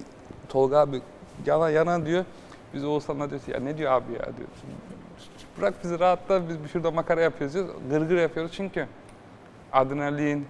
[0.49, 1.03] Tolga abi
[1.47, 2.25] yana yana diyor.
[2.75, 4.49] Biz Oğuzhan'la diyoruz ya ne diyor abi ya diyor.
[5.61, 7.75] Bırak bizi rahatla biz şurada makara yapıyoruz diyoruz.
[7.91, 8.87] Gırgır yapıyoruz çünkü
[9.73, 10.47] adrenalin,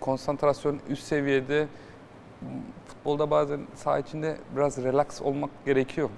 [0.00, 1.68] konsantrasyon üst seviyede.
[2.86, 6.10] Futbolda bazen saha içinde biraz relax olmak gerekiyor.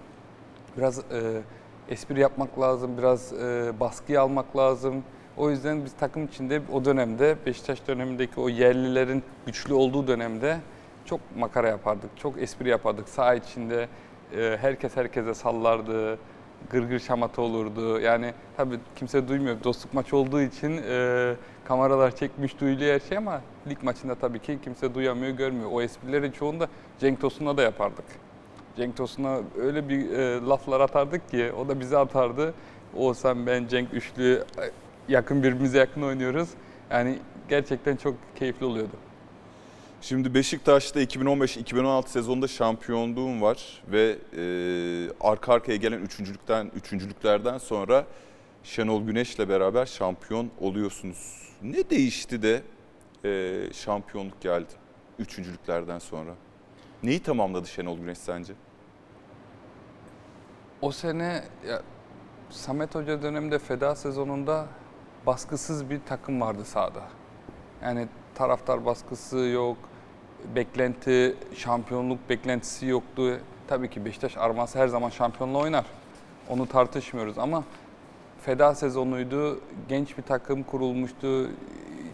[0.77, 1.43] Biraz e,
[1.89, 5.05] espri yapmak lazım, biraz e, baskıyı almak lazım.
[5.37, 10.59] O yüzden biz takım içinde o dönemde, Beşiktaş dönemindeki o yerlilerin güçlü olduğu dönemde
[11.05, 13.09] çok makara yapardık, çok espri yapardık.
[13.09, 13.89] Saha içinde
[14.37, 16.19] e, herkes herkese sallardı,
[16.71, 18.01] gırgır şamata olurdu.
[18.01, 21.35] Yani tabii kimse duymuyor, dostluk maçı olduğu için e,
[21.65, 25.71] kameralar çekmiş, duyuluyor her şey ama lig maçında tabii ki kimse duyamıyor, görmüyor.
[25.73, 28.05] O esprilerin çoğunu da Cenk Tosun'la da yapardık.
[28.77, 32.55] Cenk Tosun'a öyle bir e, laflar atardık ki o da bize atardı.
[32.97, 34.71] Oğuzhan ben Cenk üçlü e,
[35.09, 36.49] yakın birbirimize yakın oynuyoruz.
[36.91, 39.08] Yani gerçekten çok keyifli oluyordu.
[40.01, 44.43] Şimdi Beşiktaş'ta 2015-2016 sezonunda şampiyonluğum var ve e,
[45.21, 48.07] arka arkaya gelen üçüncülükten üçüncülüklerden sonra
[48.63, 51.49] Şenol Güneş'le beraber şampiyon oluyorsunuz.
[51.63, 52.63] Ne değişti de
[53.25, 54.73] e, şampiyonluk geldi
[55.19, 56.31] üçüncülüklerden sonra?
[57.03, 58.53] Neyi tamamladı Şenol Güneş sence?
[60.83, 61.83] O sene ya,
[62.51, 64.67] Samet Hoca döneminde feda sezonunda
[65.27, 67.03] baskısız bir takım vardı sahada.
[67.83, 68.09] Yani
[68.39, 69.77] taraftar baskısı yok,
[70.57, 73.41] beklenti, şampiyonluk beklentisi yoktu.
[73.69, 75.85] Tabii ki Beşiktaş arması her zaman şampiyonla oynar.
[76.49, 77.65] Onu tartışmıyoruz ama
[78.41, 79.61] feda sezonuydu.
[79.89, 81.51] Genç bir takım kurulmuştu.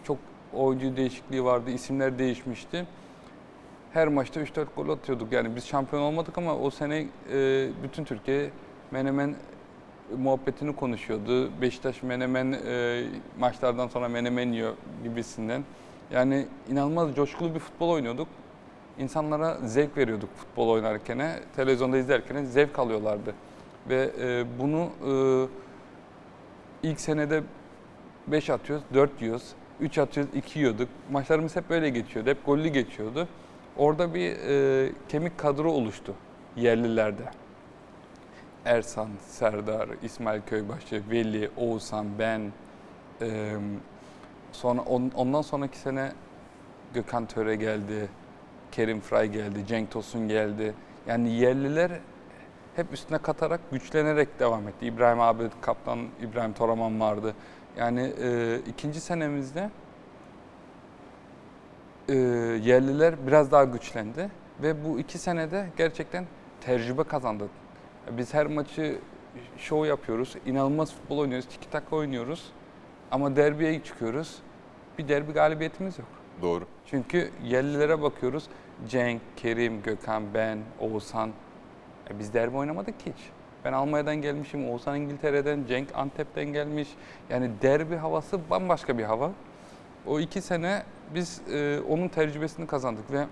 [0.03, 0.17] Çok
[0.53, 2.85] oyuncu değişikliği vardı, isimler değişmişti.
[3.93, 5.31] Her maçta 3-4 gol atıyorduk.
[5.31, 8.49] Yani biz şampiyon olmadık ama o sene e, bütün Türkiye
[8.91, 9.35] Menemen
[10.17, 11.61] muhabbetini konuşuyordu.
[11.61, 13.03] Beşiktaş Menemen e,
[13.39, 14.73] maçlardan sonra Menemen yiyor
[15.03, 15.63] gibisinden.
[16.11, 18.27] Yani inanılmaz coşkulu bir futbol oynuyorduk.
[18.97, 23.33] İnsanlara zevk veriyorduk futbol oynarken, televizyonda izlerken zevk alıyorlardı.
[23.89, 24.89] Ve e, bunu
[26.83, 27.43] e, ilk senede
[28.27, 29.51] 5 atıyoruz, 4 yiyoruz.
[29.79, 30.89] 3 atıyoruz, 2 yiyorduk.
[31.11, 33.27] Maçlarımız hep böyle geçiyordu, hep gollü geçiyordu.
[33.77, 36.13] Orada bir e, kemik kadro oluştu
[36.55, 37.23] yerlilerde.
[38.65, 42.51] Ersan, Serdar, İsmail Köybaşı, Veli, Oğuzhan, ben.
[43.21, 43.55] E,
[44.55, 46.11] sonra on, ondan sonraki sene
[46.93, 48.09] Gökhan Töre geldi,
[48.71, 50.73] Kerim Fray geldi, Cenk Tosun geldi.
[51.07, 51.91] Yani yerliler
[52.75, 54.85] hep üstüne katarak, güçlenerek devam etti.
[54.85, 57.35] İbrahim abi, kaptan İbrahim Toraman vardı.
[57.77, 59.69] Yani e, ikinci senemizde
[62.09, 62.15] e,
[62.63, 64.29] yerliler biraz daha güçlendi
[64.61, 66.25] ve bu iki senede gerçekten
[66.61, 67.47] tecrübe kazandı.
[68.11, 68.99] Biz her maçı
[69.57, 72.51] show yapıyoruz, inanılmaz futbol oynuyoruz, tiki taka oynuyoruz
[73.11, 74.35] ama derbiye çıkıyoruz.
[74.97, 76.07] Bir derbi galibiyetimiz yok.
[76.41, 76.65] Doğru.
[76.85, 78.43] Çünkü yerlilere bakıyoruz.
[78.89, 81.31] Cenk, Kerim, Gökhan, ben, Oğuzhan
[82.09, 83.29] E biz derbi oynamadık ki hiç.
[83.65, 86.89] Ben Almanya'dan gelmişim, Oğuzhan İngiltere'den, Cenk Antep'ten gelmiş.
[87.29, 89.31] Yani derbi havası bambaşka bir hava.
[90.07, 90.83] O iki sene
[91.13, 93.25] biz e, onun tecrübesini kazandık ve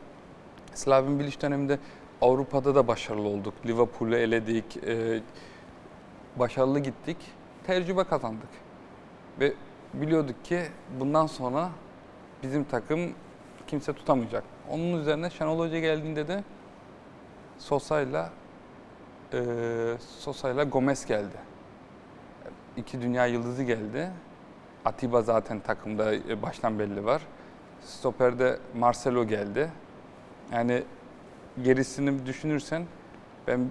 [0.73, 1.79] Slaven Bilic döneminde
[2.21, 3.53] Avrupa'da da başarılı olduk.
[3.65, 5.21] Liverpool'u eledik, e,
[6.35, 7.17] başarılı gittik,
[7.67, 8.49] tecrübe kazandık.
[9.39, 9.53] Ve
[9.93, 10.61] biliyorduk ki
[10.99, 11.69] bundan sonra
[12.43, 13.13] bizim takım
[13.67, 14.43] kimse tutamayacak.
[14.69, 16.43] Onun üzerine Şenol Hoca geldiğinde de
[17.57, 18.29] Sosa'yla
[19.33, 19.41] e,
[20.19, 21.37] Sosa'yla Gomez geldi.
[22.77, 24.11] İki dünya yıldızı geldi.
[24.85, 27.21] Atiba zaten takımda e, baştan belli var.
[27.81, 29.71] Stoper'de Marcelo geldi.
[30.51, 30.83] Yani
[31.63, 32.85] gerisini düşünürsen
[33.47, 33.69] ben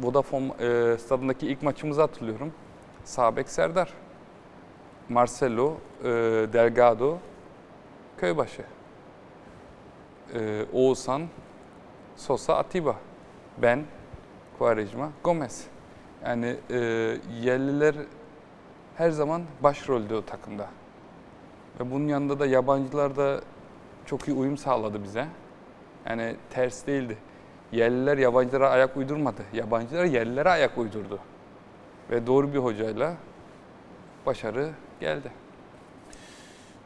[0.00, 2.52] Vodafone e, stadındaki ilk maçımızı hatırlıyorum.
[3.04, 3.94] Sağ bek Serdar.
[5.10, 6.08] Marcelo, e,
[6.52, 7.18] Delgado,
[8.16, 8.62] Köybaşı.
[10.34, 11.22] E, Oğuzhan,
[12.16, 12.96] Sosa, Atiba.
[13.58, 13.84] Ben,
[14.58, 15.66] Quaresma, Gomez.
[16.24, 16.78] Yani e,
[17.42, 17.94] yerliler
[18.96, 20.66] her zaman başrolde o takımda.
[21.80, 23.40] Ve bunun yanında da yabancılar da
[24.06, 25.26] çok iyi uyum sağladı bize.
[26.08, 27.18] Yani ters değildi.
[27.72, 29.42] Yerliler yabancılara ayak uydurmadı.
[29.52, 31.18] Yabancılar yerlilere ayak uydurdu.
[32.10, 33.14] Ve doğru bir hocayla
[34.26, 34.70] başarı
[35.00, 35.32] geldi.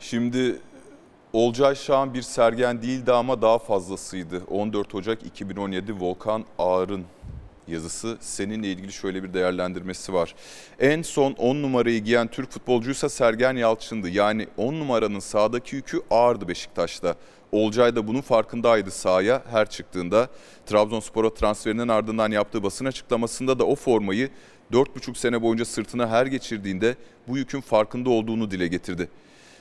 [0.00, 0.60] Şimdi
[1.32, 4.42] Olcay Şahan bir sergen değildi ama daha fazlasıydı.
[4.50, 7.04] 14 Ocak 2017 Volkan Ağar'ın
[7.68, 8.16] yazısı.
[8.20, 10.34] Seninle ilgili şöyle bir değerlendirmesi var.
[10.80, 14.08] En son 10 numarayı giyen Türk futbolcuysa Sergen Yalçın'dı.
[14.08, 17.14] Yani 10 numaranın sağdaki yükü ağırdı Beşiktaş'ta.
[17.52, 20.28] Olcay da bunun farkındaydı sahaya her çıktığında.
[20.66, 24.30] Trabzonspor'a transferinin ardından yaptığı basın açıklamasında da o formayı
[24.72, 26.96] 4,5 sene boyunca sırtına her geçirdiğinde
[27.28, 29.08] bu yükün farkında olduğunu dile getirdi.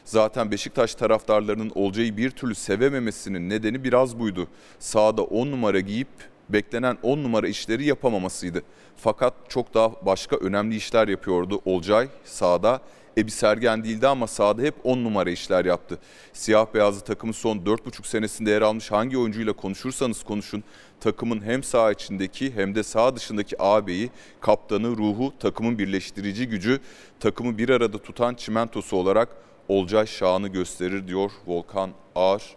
[0.05, 4.47] Zaten Beşiktaş taraftarlarının Olcay'ı bir türlü sevememesinin nedeni biraz buydu.
[4.79, 6.07] Sahada 10 numara giyip
[6.49, 8.63] beklenen 10 numara işleri yapamamasıydı.
[8.97, 12.81] Fakat çok daha başka önemli işler yapıyordu Olcay sahada.
[13.17, 15.99] Ebi Sergen değildi ama sahada hep 10 numara işler yaptı.
[16.33, 20.63] Siyah beyazlı takımın son 4,5 senesinde yer almış hangi oyuncuyla konuşursanız konuşun
[21.03, 24.09] takımın hem saha içindeki hem de saha dışındaki ağabeyi,
[24.41, 26.79] kaptanı, ruhu, takımın birleştirici gücü,
[27.19, 29.29] takımı bir arada tutan çimentosu olarak
[29.67, 32.55] Olcay Şahan'ı gösterir diyor Volkan Ağar.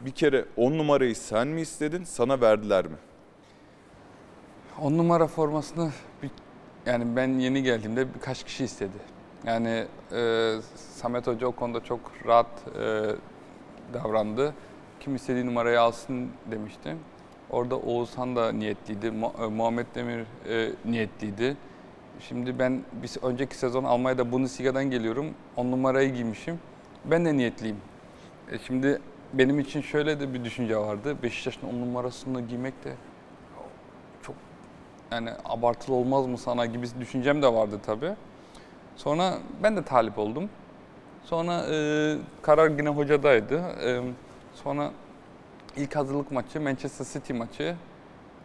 [0.00, 2.96] Bir kere 10 numarayı sen mi istedin, sana verdiler mi?
[4.80, 5.90] 10 numara formasını
[6.22, 6.30] bir-
[6.86, 8.96] yani ben yeni geldiğimde birkaç kişi istedi.
[9.46, 12.46] Yani e, Samet Hoca o konuda çok rahat
[12.78, 13.04] e,
[13.94, 14.54] davrandı.
[15.00, 16.96] Kim istediği numarayı alsın demişti.
[17.50, 21.56] Orada Oğuzhan da niyetliydi, e, Muhammed Demir e, niyetliydi.
[22.20, 25.34] Şimdi ben bir önceki sezon Almanya'da Bundesliga'dan geliyorum.
[25.56, 26.58] 10 numarayı giymişim.
[27.04, 27.76] Ben de niyetliyim.
[28.52, 29.00] E, şimdi
[29.32, 31.16] benim için şöyle de bir düşünce vardı.
[31.22, 32.92] Beşiktaş'ın 10 numarasını giymek de
[34.22, 34.34] çok
[35.12, 38.12] yani abartılı olmaz mı sana gibi düşüncem de vardı tabii.
[38.96, 40.50] Sonra ben de talip oldum.
[41.24, 43.58] Sonra e, karar yine hocadaydı.
[43.58, 44.00] E,
[44.54, 44.90] sonra
[45.76, 47.76] ilk hazırlık maçı Manchester City maçı.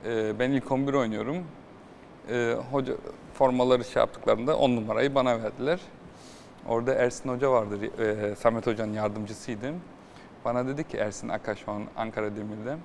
[0.05, 1.37] E, ben ilk 11 oynuyorum.
[2.29, 2.93] E, hoca
[3.33, 5.79] formaları şey yaptıklarında 10 numarayı bana verdiler.
[6.67, 9.75] Orada Ersin Hoca vardı, e, Samet Hoca'nın yardımcısıydım.
[10.45, 12.77] Bana dedi ki Ersin Aka şu an Ankara Demir'de.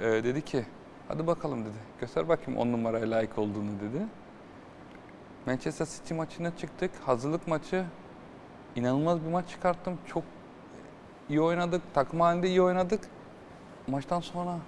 [0.00, 0.64] E, dedi ki
[1.08, 1.78] hadi bakalım dedi.
[2.00, 4.02] Göster bakayım 10 numaraya layık olduğunu dedi.
[5.46, 6.90] Manchester City maçına çıktık.
[7.04, 7.84] Hazırlık maçı
[8.76, 9.98] inanılmaz bir maç çıkarttım.
[10.06, 10.24] Çok
[11.28, 11.82] iyi oynadık.
[11.94, 13.00] Takım halinde iyi oynadık.
[13.86, 14.58] Maçtan sonra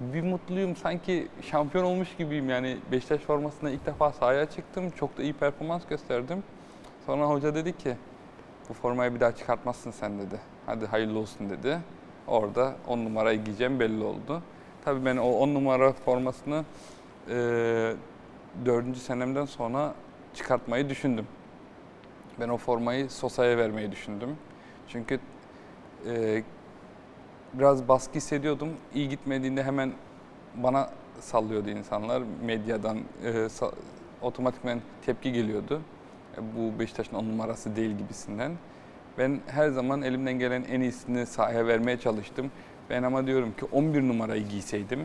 [0.00, 0.76] bir mutluyum.
[0.76, 2.50] Sanki şampiyon olmuş gibiyim.
[2.50, 4.90] Yani Beşiktaş formasında ilk defa sahaya çıktım.
[4.90, 6.42] Çok da iyi performans gösterdim.
[7.06, 7.96] Sonra hoca dedi ki
[8.68, 10.40] bu formayı bir daha çıkartmazsın sen dedi.
[10.66, 11.78] Hadi hayırlı olsun dedi.
[12.26, 14.42] Orada 10 numarayı giyeceğim belli oldu.
[14.84, 16.64] Tabii ben o 10 numara formasını
[17.28, 17.34] e,
[18.66, 19.94] dördüncü senemden sonra
[20.34, 21.26] çıkartmayı düşündüm.
[22.40, 24.36] Ben o formayı Sosa'ya vermeyi düşündüm.
[24.88, 25.20] Çünkü
[26.06, 26.42] e,
[27.54, 28.68] biraz baskı hissediyordum.
[28.94, 29.92] İyi gitmediğinde hemen
[30.54, 30.90] bana
[31.20, 32.22] sallıyordu insanlar.
[32.44, 33.72] Medyadan e, sa-
[34.22, 35.80] otomatikmen tepki geliyordu.
[36.36, 38.52] E, bu Beşiktaş'ın on numarası değil gibisinden.
[39.18, 42.50] Ben her zaman elimden gelen en iyisini sahaya vermeye çalıştım.
[42.90, 45.00] Ben ama diyorum ki 11 numarayı giyseydim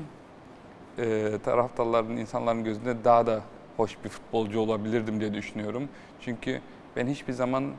[0.97, 3.41] e, taraftarların, insanların gözünde daha da
[3.77, 5.89] hoş bir futbolcu olabilirdim diye düşünüyorum.
[6.21, 6.61] Çünkü
[6.95, 7.71] ben hiçbir zaman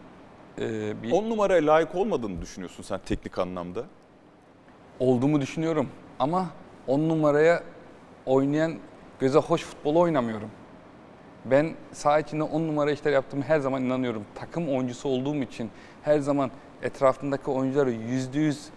[0.58, 3.84] e, bir 10 numaraya layık olmadığını düşünüyorsun sen teknik anlamda.
[5.00, 5.88] Olduğumu düşünüyorum.
[6.18, 6.46] Ama
[6.86, 7.62] 10 numaraya
[8.26, 8.74] oynayan
[9.20, 10.50] göze hoş futbolu oynamıyorum.
[11.44, 14.24] Ben saha içinde 10 numara işler yaptığımı her zaman inanıyorum.
[14.34, 15.70] Takım oyuncusu olduğum için
[16.02, 16.50] her zaman
[16.82, 18.68] etrafındaki oyuncuları yüzde yüz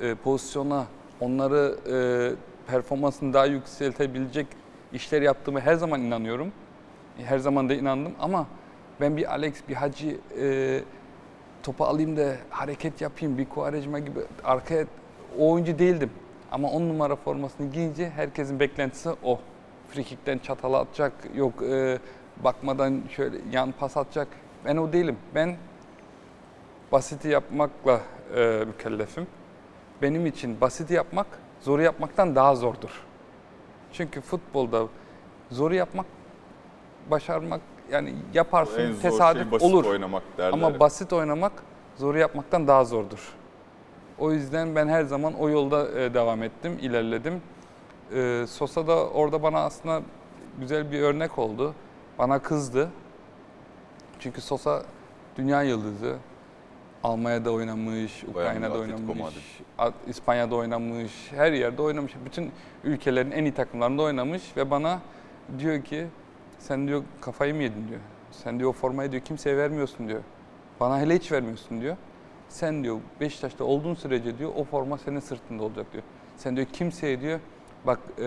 [0.00, 0.86] e, pozisyona,
[1.20, 1.96] onları e,
[2.70, 4.46] performansını daha yükseltebilecek
[4.92, 6.52] işler yaptığımı her zaman inanıyorum.
[7.16, 8.46] Her zaman da inandım ama
[9.00, 10.80] ben bir Alex, bir Hacı e,
[11.62, 14.84] topu alayım da hareket yapayım, bir Quaresma gibi arkaya
[15.38, 16.10] o oyuncu değildim.
[16.52, 19.40] Ama on numara formasını giyince herkesin beklentisi o.
[19.88, 21.98] Frikikten çatala atacak, yok e,
[22.44, 24.28] bakmadan şöyle yan pas atacak.
[24.64, 25.16] Ben o değilim.
[25.34, 25.56] Ben
[26.92, 28.00] basiti yapmakla
[28.36, 29.26] e, mükellefim.
[30.02, 31.26] Benim için basiti yapmak,
[31.60, 33.02] zoru yapmaktan daha zordur.
[33.92, 34.86] Çünkü futbolda
[35.50, 36.06] zoru yapmak,
[37.10, 37.60] başarmak
[37.90, 39.84] yani yaparsın zor tesadüf şey basit olur.
[39.84, 40.52] oynamak derler.
[40.52, 41.52] Ama basit oynamak
[41.96, 43.34] zoru yapmaktan daha zordur.
[44.18, 47.42] O yüzden ben her zaman o yolda e, devam ettim, ilerledim.
[48.14, 50.02] E, Sosa da orada bana aslında
[50.60, 51.74] güzel bir örnek oldu.
[52.18, 52.90] Bana kızdı.
[54.18, 54.82] Çünkü Sosa
[55.36, 56.16] dünya yıldızı.
[57.04, 59.34] Almanya'da oynamış, Ukrayna'da oynamış,
[60.06, 62.12] İspanya'da oynamış, her yerde oynamış.
[62.24, 62.52] Bütün
[62.84, 65.00] ülkelerin en iyi takımlarında oynamış ve bana
[65.58, 66.06] diyor ki
[66.58, 68.00] sen diyor kafayı mı yedin diyor.
[68.30, 70.20] Sen diyor o formayı diyor kimseye vermiyorsun diyor.
[70.80, 71.96] Bana hele hiç vermiyorsun diyor.
[72.48, 76.02] Sen diyor Beşiktaş'ta olduğun sürece diyor o forma senin sırtında olacak diyor.
[76.36, 77.40] Sen diyor kimseye diyor
[77.86, 78.24] bak e,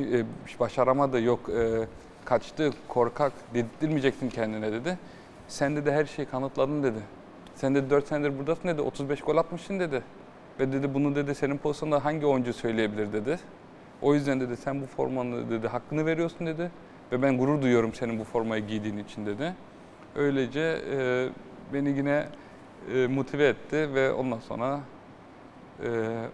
[0.00, 0.24] e,
[0.60, 1.88] başaramadı yok e,
[2.24, 4.98] kaçtı korkak dedirtmeyeceksin kendine dedi.
[5.48, 6.98] Sen de her şeyi kanıtladın dedi.
[7.54, 8.82] Sen de 4 senedir buradasın dedi.
[8.82, 10.02] 35 gol atmışsın dedi.
[10.60, 13.38] Ve dedi bunu dedi senin pozisyonda hangi oyuncu söyleyebilir dedi.
[14.02, 16.70] O yüzden dedi sen bu formanı dedi hakkını veriyorsun dedi.
[17.12, 19.54] Ve ben gurur duyuyorum senin bu formayı giydiğin için dedi.
[20.16, 21.28] Öylece e,
[21.72, 22.26] beni yine
[22.92, 24.80] e, motive etti ve ondan sonra
[25.84, 25.88] e,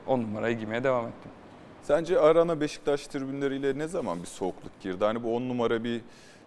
[0.06, 1.30] on numarayı giymeye devam ettim.
[1.82, 5.04] Sence arana Beşiktaş tribünleriyle ne zaman bir soğukluk girdi?
[5.04, 6.00] Hani bu on numara bir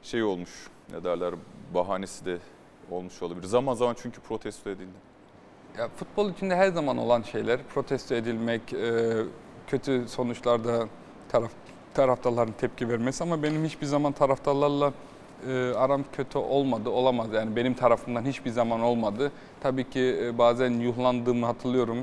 [0.03, 0.49] şey olmuş.
[0.91, 1.33] Ne derler
[1.73, 2.37] bahanesi de
[2.91, 3.47] olmuş olabilir.
[3.47, 5.13] Zaman zaman çünkü protesto edildi.
[5.77, 9.13] Ya futbol içinde her zaman olan şeyler, protesto edilmek, e,
[9.67, 10.87] kötü sonuçlarda
[11.29, 11.51] taraf
[11.93, 14.93] taraftarların tepki vermesi ama benim hiçbir zaman taraftarlarla
[15.49, 17.33] e, aram kötü olmadı, olamaz.
[17.33, 19.31] Yani benim tarafımdan hiçbir zaman olmadı.
[19.61, 21.97] Tabii ki e, bazen yuhlandığımı hatırlıyorum.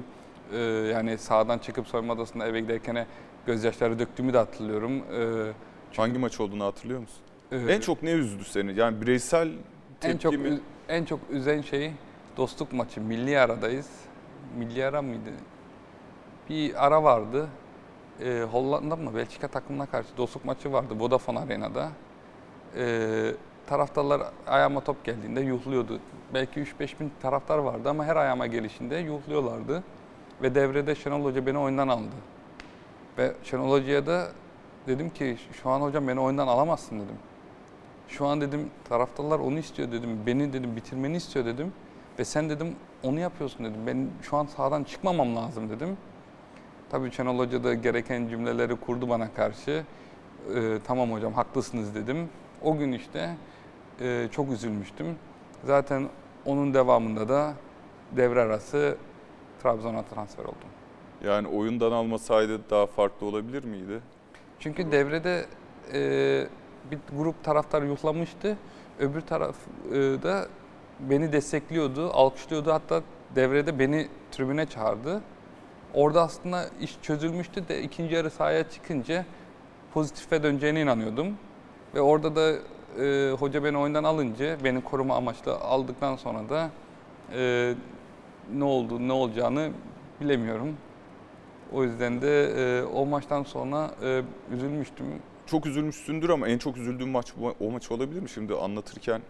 [0.52, 0.58] E,
[0.92, 3.06] yani sağdan çıkıp soyunma odasında eve giderken
[3.46, 4.92] gözyaşları döktüğümü de hatırlıyorum.
[4.96, 5.52] E,
[5.96, 7.20] Hangi maç olduğunu hatırlıyor musun?
[7.52, 8.78] e, En çok ne üzdü seni?
[8.78, 9.48] Yani bireysel
[10.00, 10.60] tepki en çok mi?
[10.88, 11.92] en çok üzen şey
[12.36, 13.00] dostluk maçı.
[13.00, 13.88] Milli aradayız.
[14.58, 15.30] Milli ara mıydı?
[16.50, 17.48] Bir ara vardı.
[18.24, 19.14] Ee, Hollanda mı?
[19.14, 21.88] Belçika takımına karşı dostluk maçı vardı Vodafone Arena'da.
[22.76, 23.32] Ee,
[23.66, 26.00] taraftarlar ayağıma top geldiğinde yuhluyordu.
[26.34, 29.82] Belki 3-5 bin taraftar vardı ama her ayağıma gelişinde yuhluyorlardı.
[30.42, 32.16] Ve devrede Şenol Hoca beni oyundan aldı.
[33.18, 34.28] Ve Şenol Hoca'ya da
[34.86, 37.16] dedim ki şu an hocam beni oyundan alamazsın dedim.
[38.08, 40.20] Şu an dedim taraftarlar onu istiyor dedim.
[40.26, 41.72] Beni dedim bitirmeni istiyor dedim.
[42.18, 43.80] Ve sen dedim onu yapıyorsun dedim.
[43.86, 45.96] Ben şu an sahadan çıkmamam lazım dedim.
[46.90, 49.84] Tabii Şenol Hoca da gereken cümleleri kurdu bana karşı.
[50.54, 52.28] Ee, tamam hocam haklısınız dedim.
[52.62, 53.36] O gün işte
[54.00, 55.16] e, çok üzülmüştüm.
[55.64, 56.08] Zaten
[56.44, 57.52] onun devamında da
[58.16, 58.96] devre arası
[59.62, 60.68] Trabzon'a transfer oldum.
[61.24, 64.00] Yani oyundan almasaydı daha farklı olabilir miydi?
[64.58, 65.46] Çünkü devrede
[65.92, 66.00] e,
[66.90, 68.56] bir grup taraftar yuhlamıştı.
[68.98, 69.56] Öbür taraf
[69.92, 70.46] e, da
[71.00, 72.72] beni destekliyordu, alkışlıyordu.
[72.72, 73.02] Hatta
[73.34, 75.20] devrede beni tribüne çağırdı.
[75.94, 79.24] Orada aslında iş çözülmüştü de ikinci yarı sahaya çıkınca
[79.94, 81.36] pozitife döneceğine inanıyordum.
[81.94, 82.52] Ve orada da
[83.02, 86.70] e, hoca beni oyundan alınca, beni koruma amaçlı aldıktan sonra da
[87.34, 87.74] e,
[88.54, 89.70] ne oldu, ne olacağını
[90.20, 90.76] bilemiyorum.
[91.72, 94.22] O yüzden de e, o maçtan sonra e,
[94.54, 95.06] üzülmüştüm.
[95.46, 99.22] Çok üzülmüşsündür ama en çok üzüldüğün maç bu- o maç olabilir mi şimdi anlatırken?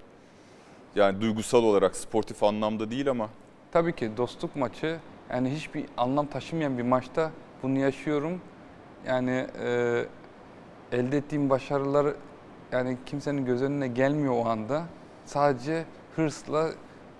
[0.95, 3.29] Yani duygusal olarak, sportif anlamda değil ama
[3.73, 4.99] Tabii ki dostluk maçı
[5.31, 7.31] yani hiçbir anlam taşımayan bir maçta
[7.63, 8.41] bunu yaşıyorum.
[9.07, 10.05] Yani e,
[10.93, 12.07] elde ettiğim başarılar
[12.73, 14.83] yani kimsenin göz önüne gelmiyor o anda.
[15.25, 15.85] Sadece
[16.17, 16.71] hırsla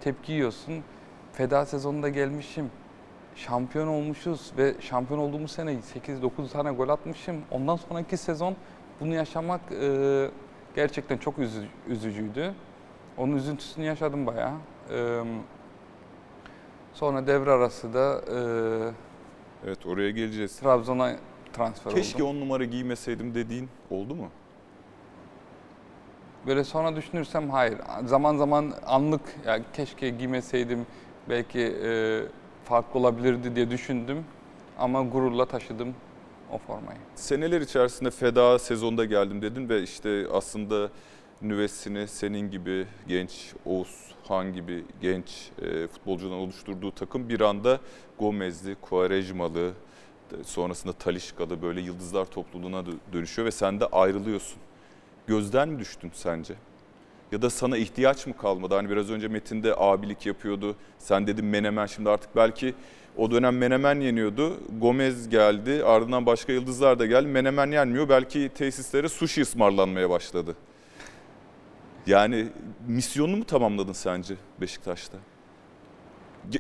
[0.01, 0.75] tepki yiyorsun.
[1.33, 2.71] Feda sezonunda gelmişim.
[3.37, 7.37] Şampiyon olmuşuz ve şampiyon olduğumuz sene 8-9 tane gol atmışım.
[7.51, 8.57] Ondan sonraki sezon
[9.01, 10.31] bunu yaşamak e,
[10.77, 12.55] gerçekten çok üzü- üzücüydü.
[13.19, 14.53] Onun üzüntüsünü yaşadım bayağı.
[14.93, 15.23] E,
[16.95, 18.39] sonra devre arası da e,
[19.67, 20.59] evet oraya geleceğiz.
[20.61, 21.17] Trabzon'a
[21.53, 22.37] transfer Keşke oldum.
[22.37, 24.29] on numara giymeseydim dediğin oldu mu?
[26.47, 27.79] Böyle sonra düşünürsem hayır.
[28.05, 30.87] Zaman zaman anlık ya keşke giymeseydim
[31.29, 32.21] belki e,
[32.65, 34.25] farklı olabilirdi diye düşündüm.
[34.79, 35.95] Ama gururla taşıdım
[36.53, 36.99] o formayı.
[37.15, 40.91] Seneler içerisinde feda sezonda geldim dedin ve işte aslında
[41.43, 47.79] nüvesini senin gibi genç Oğuz Han gibi genç e, futbolcudan oluşturduğu takım bir anda
[48.19, 49.71] Gomez'li, Quaresma'lı,
[50.45, 54.59] sonrasında Talişka'da böyle yıldızlar topluluğuna dö- dönüşüyor ve sen de ayrılıyorsun.
[55.31, 56.55] Gözden mi düştün sence?
[57.33, 58.75] Ya da sana ihtiyaç mı kalmadı?
[58.75, 60.77] Hani biraz önce Metin de abilik yapıyordu.
[60.99, 62.75] Sen dedin Menemen şimdi artık belki
[63.17, 64.57] o dönem Menemen yeniyordu.
[64.81, 67.27] Gomez geldi ardından başka yıldızlar da geldi.
[67.29, 68.09] Menemen yenmiyor.
[68.09, 70.57] Belki tesislere sushi ısmarlanmaya başladı.
[72.07, 72.47] Yani
[72.87, 75.19] misyonunu mu tamamladın sence Beşiktaş'ta?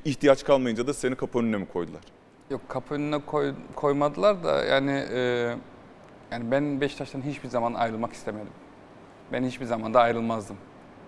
[0.04, 2.02] İhtiyaç kalmayınca da seni kapı önüne mi koydular?
[2.50, 5.54] Yok kapı önüne koy- koymadılar da yani e,
[6.30, 8.52] yani ben Beşiktaş'tan hiçbir zaman ayrılmak istemedim.
[9.32, 10.56] Ben hiçbir zaman da ayrılmazdım.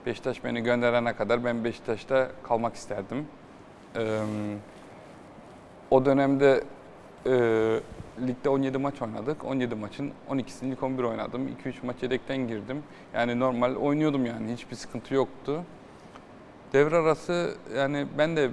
[0.07, 3.27] Beşiktaş beni gönderene kadar ben Beşiktaş'ta kalmak isterdim.
[3.97, 4.21] E,
[5.91, 6.65] o dönemde
[7.27, 7.33] e,
[8.27, 9.45] ligde 17 maç oynadık.
[9.45, 11.49] 17 maçın 12'sini lig 11 oynadım.
[11.65, 12.83] 2-3 maç yedekten girdim.
[13.15, 15.65] Yani normal oynuyordum yani hiçbir sıkıntı yoktu.
[16.73, 18.51] Devre arası yani ben de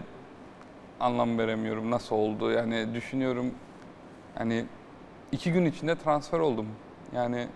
[0.99, 2.51] anlam veremiyorum nasıl oldu.
[2.51, 3.51] Yani düşünüyorum
[4.35, 4.65] hani
[5.31, 6.67] iki gün içinde transfer oldum.
[7.15, 7.47] Yani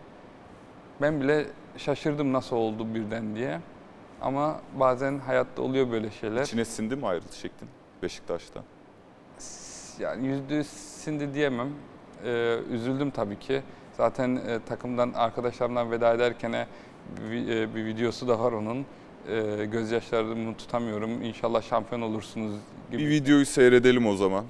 [1.02, 1.46] ben bile
[1.78, 3.60] şaşırdım nasıl oldu birden diye.
[4.22, 6.44] Ama bazen hayatta oluyor böyle şeyler.
[6.44, 7.70] İçine sindi mi ayrılış şeklin
[8.04, 8.64] Beşiktaş'tan?
[10.00, 11.70] Yani yüzde yüz sindi diyemem.
[12.26, 13.62] Ee, üzüldüm tabii ki.
[13.98, 16.68] Zaten e, takımdan arkadaşlarımdan veda ederken
[17.32, 18.86] bir, e, bir videosu da var onun.
[19.30, 21.22] E, gözyaşlarımı tutamıyorum.
[21.22, 22.54] İnşallah şampiyon olursunuz
[22.92, 23.02] gibi.
[23.02, 24.46] Bir videoyu seyredelim o zaman.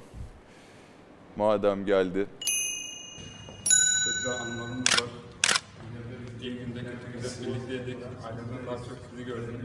[1.36, 2.26] Madem geldi.
[4.04, 4.47] Çok güzel var.
[6.41, 7.97] İyi günde kötü günde birlikteydik.
[8.26, 9.62] Aileden daha çok sizi gördüm.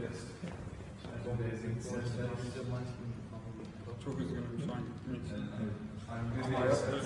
[4.05, 5.35] Çok üzgünüm şu an gittiğim için.
[6.45, 7.01] Ama hayat öyle.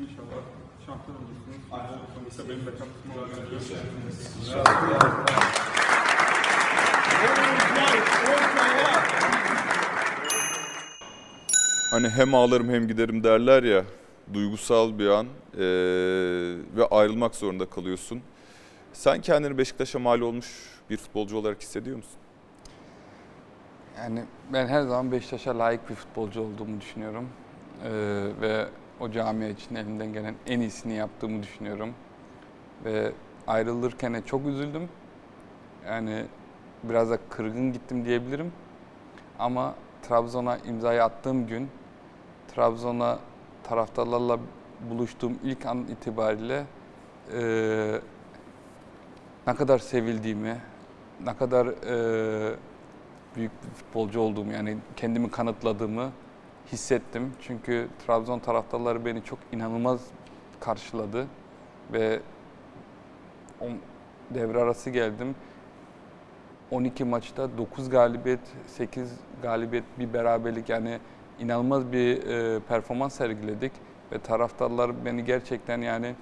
[0.00, 0.42] İnşallah
[0.86, 1.62] şampiyon olursunuz.
[2.14, 3.48] Sonuçta benim de katkım olacak.
[11.90, 13.84] Hani hem ağlarım hem giderim derler ya.
[14.34, 15.62] Duygusal bir an eee,
[16.76, 18.22] ve ayrılmak zorunda kalıyorsun.
[18.92, 22.18] Sen kendini Beşiktaş'a mal olmuş bir futbolcu olarak hissediyor musun?
[23.98, 27.28] Yani ben her zaman Beşiktaş'a layık bir futbolcu olduğumu düşünüyorum.
[27.84, 27.90] Ee,
[28.40, 28.66] ve
[29.00, 31.94] o camia için elimden gelen en iyisini yaptığımı düşünüyorum.
[32.84, 33.12] Ve
[33.46, 34.88] ayrılırken çok üzüldüm.
[35.86, 36.24] Yani
[36.82, 38.52] biraz da kırgın gittim diyebilirim.
[39.38, 41.68] Ama Trabzon'a imzayı attığım gün,
[42.54, 43.18] Trabzon'a
[43.68, 44.38] taraftarlarla
[44.90, 46.64] buluştuğum ilk an itibariyle
[47.34, 48.00] eee,
[49.46, 50.56] ne kadar sevildiğimi,
[51.24, 52.56] ne kadar eee,
[53.36, 56.10] büyük bir futbolcu olduğumu yani kendimi kanıtladığımı
[56.72, 57.32] hissettim.
[57.40, 60.00] Çünkü Trabzon taraftarları beni çok inanılmaz
[60.60, 61.26] karşıladı
[61.92, 62.20] ve
[63.60, 63.64] o
[64.30, 65.34] devre arası geldim.
[66.70, 70.98] 12 maçta 9 galibiyet, 8 galibiyet, bir beraberlik yani
[71.42, 73.72] inanılmaz bir e, performans sergiledik
[74.12, 76.14] ve taraftarlar beni gerçekten yani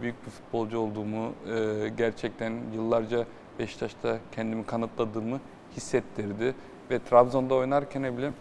[0.00, 3.26] büyük bir futbolcu olduğumu, e, gerçekten yıllarca
[3.58, 5.40] Beşiktaş'ta kendimi kanıtladığımı
[5.76, 6.54] hissettirdi.
[6.90, 8.32] Ve Trabzon'da oynarken bile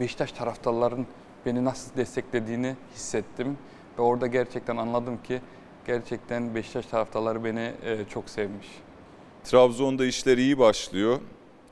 [0.00, 1.06] Beşiktaş taraftarların
[1.46, 3.58] beni nasıl desteklediğini hissettim.
[3.98, 5.40] Ve orada gerçekten anladım ki
[5.86, 8.66] gerçekten Beşiktaş taraftarları beni e, çok sevmiş.
[9.44, 11.20] Trabzon'da işler iyi başlıyor.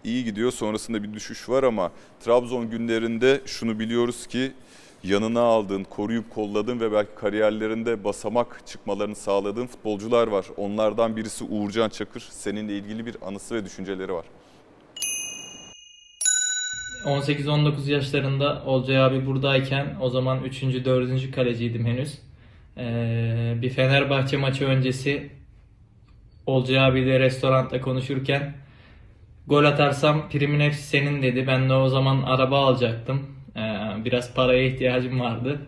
[0.07, 0.53] İyi gidiyor.
[0.53, 4.53] Sonrasında bir düşüş var ama Trabzon günlerinde şunu biliyoruz ki
[5.05, 10.47] yanına aldığın, koruyup kolladığın ve belki kariyerlerinde basamak çıkmalarını sağladığın futbolcular var.
[10.57, 12.21] Onlardan birisi Uğurcan Çakır.
[12.31, 14.25] Seninle ilgili bir anısı ve düşünceleri var.
[17.05, 20.63] 18-19 yaşlarında Olcay abi buradayken o zaman 3.
[20.63, 21.31] 4.
[21.31, 22.19] kaleciydim henüz.
[22.79, 25.31] Ee, bir Fenerbahçe maçı öncesi
[26.47, 28.66] Olcay abiyle restoranda konuşurken
[29.47, 31.47] gol atarsam primin hepsi senin dedi.
[31.47, 33.27] Ben de o zaman araba alacaktım.
[33.57, 35.59] Ee, biraz paraya ihtiyacım vardı.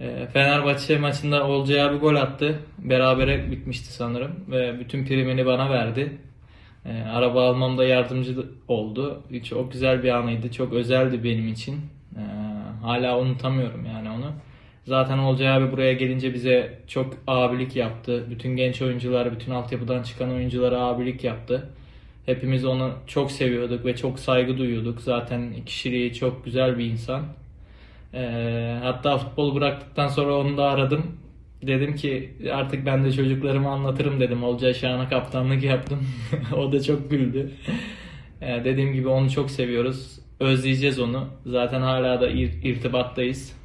[0.00, 2.58] Ee, Fenerbahçe maçında Olcay abi gol attı.
[2.78, 4.32] Berabere bitmişti sanırım.
[4.48, 6.18] Ve bütün primini bana verdi.
[6.86, 8.36] Ee, araba almamda yardımcı
[8.68, 9.22] oldu.
[9.44, 10.52] Çok güzel bir anıydı.
[10.52, 11.80] Çok özeldi benim için.
[12.82, 14.32] Hala unutamıyorum yani onu.
[14.84, 18.26] Zaten Olcay abi buraya gelince bize çok abilik yaptı.
[18.30, 21.68] Bütün genç oyuncular, bütün altyapıdan çıkan oyunculara abilik yaptı.
[22.26, 25.00] Hepimiz onu çok seviyorduk ve çok saygı duyuyorduk.
[25.00, 27.24] Zaten kişiliği çok güzel bir insan.
[28.14, 31.02] Ee, hatta futbol bıraktıktan sonra onu da aradım.
[31.62, 34.44] Dedim ki artık ben de çocuklarıma anlatırım dedim.
[34.44, 36.06] Olcay Şahan'a kaptanlık yaptım.
[36.56, 37.52] o da çok güldü.
[38.42, 40.18] Ee, dediğim gibi onu çok seviyoruz.
[40.40, 41.28] Özleyeceğiz onu.
[41.46, 43.56] Zaten hala da ir- irtibattayız.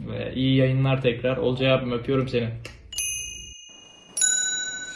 [0.00, 1.36] Ve iyi yayınlar tekrar.
[1.36, 2.48] Olcay abim öpüyorum seni.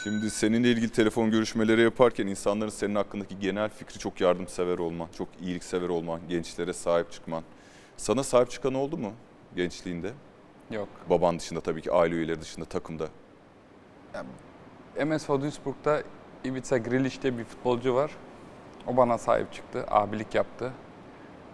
[0.03, 5.27] Şimdi seninle ilgili telefon görüşmeleri yaparken insanların senin hakkındaki genel fikri çok yardımsever olman, çok
[5.41, 7.43] iyiliksever olman, gençlere sahip çıkman.
[7.97, 9.13] Sana sahip çıkan oldu mu?
[9.55, 10.11] gençliğinde?
[10.71, 10.87] Yok.
[11.09, 13.07] Baban dışında tabii ki aile üyeleri dışında takımda.
[15.05, 16.03] MS Duisburg'da
[16.45, 18.11] Ivica Grilic diye bir futbolcu var.
[18.87, 20.73] O bana sahip çıktı, abilik yaptı.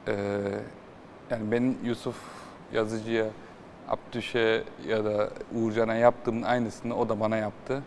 [0.07, 0.13] Ee,
[1.29, 2.15] yani ben Yusuf
[2.73, 3.25] Yazıcı'ya,
[3.87, 7.83] Abdüş'e ya da Uğurcan'a yaptığımın aynısını o da bana yaptı.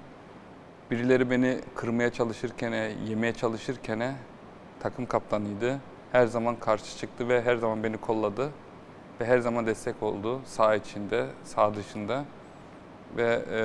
[0.90, 2.72] Birileri beni kırmaya çalışırken,
[3.08, 4.14] yemeye çalışırken
[4.80, 5.80] takım kaptanıydı.
[6.12, 8.50] Her zaman karşı çıktı ve her zaman beni kolladı.
[9.20, 12.24] Ve her zaman destek oldu sağ içinde, sağ dışında.
[13.16, 13.60] Ve e,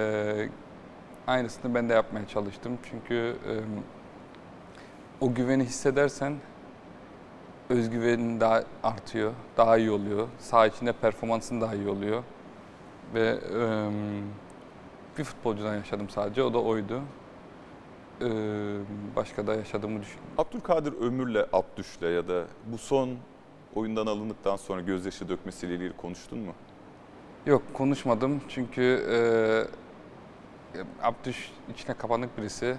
[1.27, 2.77] aynısını ben de yapmaya çalıştım.
[2.89, 3.53] Çünkü e,
[5.21, 6.35] o güveni hissedersen
[7.69, 10.27] özgüvenin daha artıyor, daha iyi oluyor.
[10.39, 12.23] Sağ içinde performansın daha iyi oluyor.
[13.13, 13.89] Ve e,
[15.17, 17.01] bir futbolcudan yaşadım sadece, o da oydu.
[18.21, 18.27] E,
[19.15, 20.33] başka da yaşadığımı düşünüyorum.
[20.37, 23.09] Abdülkadir Ömür'le Abdüş'le ya da bu son
[23.75, 26.53] oyundan alındıktan sonra gözyaşı dökmesiyle ilgili konuştun mu?
[27.45, 29.17] Yok konuşmadım çünkü e,
[31.03, 32.77] Abdüş içine kapanık birisi.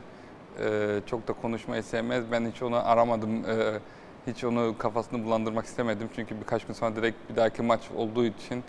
[0.61, 2.25] E, çok da konuşmayı sevmez.
[2.33, 3.45] Ben hiç onu aramadım.
[3.45, 3.79] E,
[4.27, 6.09] hiç onu kafasını bulandırmak istemedim.
[6.17, 8.65] Çünkü birkaç gün sonra direkt bir dahaki maç olduğu için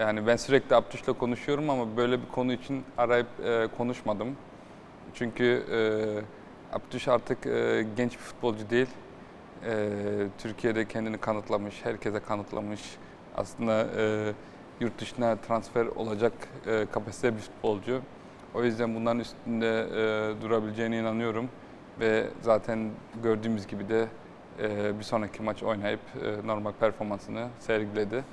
[0.00, 4.36] yani ben sürekli Abdüş'le konuşuyorum ama böyle bir konu için arayıp e, konuşmadım.
[5.14, 5.78] Çünkü e,
[6.76, 8.88] Abdüş artık e, genç bir futbolcu değil.
[9.66, 9.90] E,
[10.38, 12.80] Türkiye'de kendini kanıtlamış, herkese kanıtlamış.
[13.36, 14.32] Aslında e,
[14.80, 16.32] yurt dışına transfer olacak
[16.66, 18.00] e, kapasite bir futbolcu.
[18.54, 21.48] O yüzden bunların üstünde e, durabileceğine inanıyorum.
[22.00, 22.90] Ve zaten
[23.22, 24.06] gördüğümüz gibi de
[24.62, 28.24] e, bir sonraki maç oynayıp e, normal performansını sergiledi.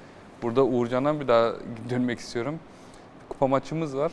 [0.45, 1.53] Burada Uğurcan'a bir daha
[1.89, 2.59] dönmek istiyorum.
[3.29, 4.11] Kupa maçımız var.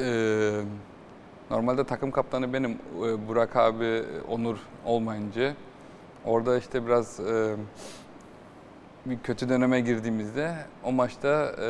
[0.00, 0.60] E,
[1.50, 2.70] normalde takım kaptanı benim.
[2.70, 5.54] E, Burak abi, Onur olmayınca.
[6.24, 7.56] Orada işte biraz e,
[9.06, 11.68] bir kötü döneme girdiğimizde o maçta e,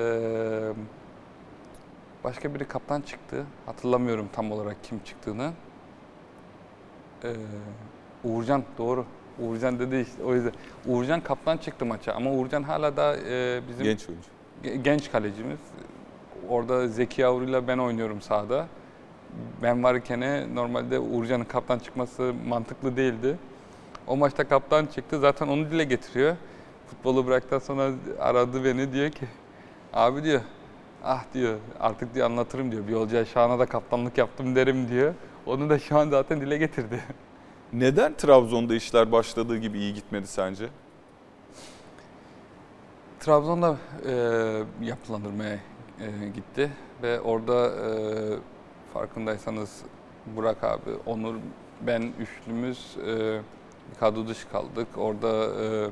[2.24, 3.44] başka biri kaptan çıktı.
[3.66, 5.52] Hatırlamıyorum tam olarak kim çıktığını.
[7.24, 7.32] E,
[8.24, 9.06] Uğurcan doğru.
[9.38, 10.52] Uğurcan dedi işte o yüzden.
[10.86, 14.28] Uğurcan kaptan çıktı maça ama Uğurcan hala da e, bizim Genç oyuncu.
[14.64, 15.58] ge- genç kalecimiz.
[16.48, 18.66] Orada Zeki Yavru'yla ben oynuyorum sahada.
[19.62, 23.36] Ben varken normalde Uğurcan'ın kaptan çıkması mantıklı değildi.
[24.06, 25.18] O maçta kaptan çıktı.
[25.20, 26.36] Zaten onu dile getiriyor.
[26.86, 29.26] Futbolu bıraktıktan sonra aradı beni diyor ki
[29.92, 30.40] abi diyor
[31.04, 32.86] ah diyor artık diyor anlatırım diyor.
[32.86, 35.14] Bir yolcuya Şahan'a da kaptanlık yaptım derim diyor.
[35.46, 37.00] Onu da şu an zaten dile getirdi.
[37.72, 40.68] Neden Trabzon'da işler başladığı gibi iyi gitmedi sence?
[43.20, 44.14] Trabzon'da e,
[44.82, 45.58] yapılandırmaya
[46.00, 47.88] e, gitti ve orada e,
[48.94, 49.82] farkındaysanız
[50.36, 51.34] Burak abi, Onur,
[51.86, 53.40] ben üçlümüz e,
[54.00, 54.88] kadro dışı kaldık.
[54.96, 55.90] Orada e,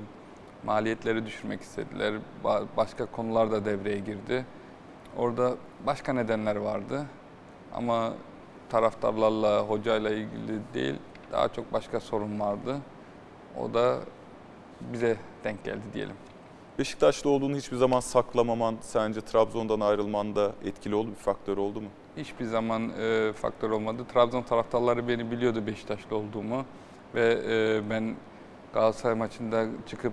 [0.65, 2.15] maliyetleri düşürmek istediler.
[2.45, 4.47] Ba- başka konular da devreye girdi.
[5.17, 5.55] Orada
[5.87, 7.07] başka nedenler vardı
[7.75, 8.13] ama
[8.69, 10.95] taraftarlarla, hocayla ilgili değil,
[11.35, 12.77] daha çok başka sorun vardı.
[13.61, 13.99] O da
[14.81, 16.15] bize denk geldi diyelim.
[16.79, 21.89] Beşiktaş'ta olduğunu hiçbir zaman saklamaman sence Trabzon'dan ayrılmanda etkili oldu bir faktör oldu mu?
[22.17, 24.05] Hiçbir zaman e, faktör olmadı.
[24.13, 26.65] Trabzon taraftarları beni biliyordu Beşiktaşlı olduğumu
[27.15, 28.15] ve e, ben
[28.75, 30.13] Galatasaray maçında çıkıp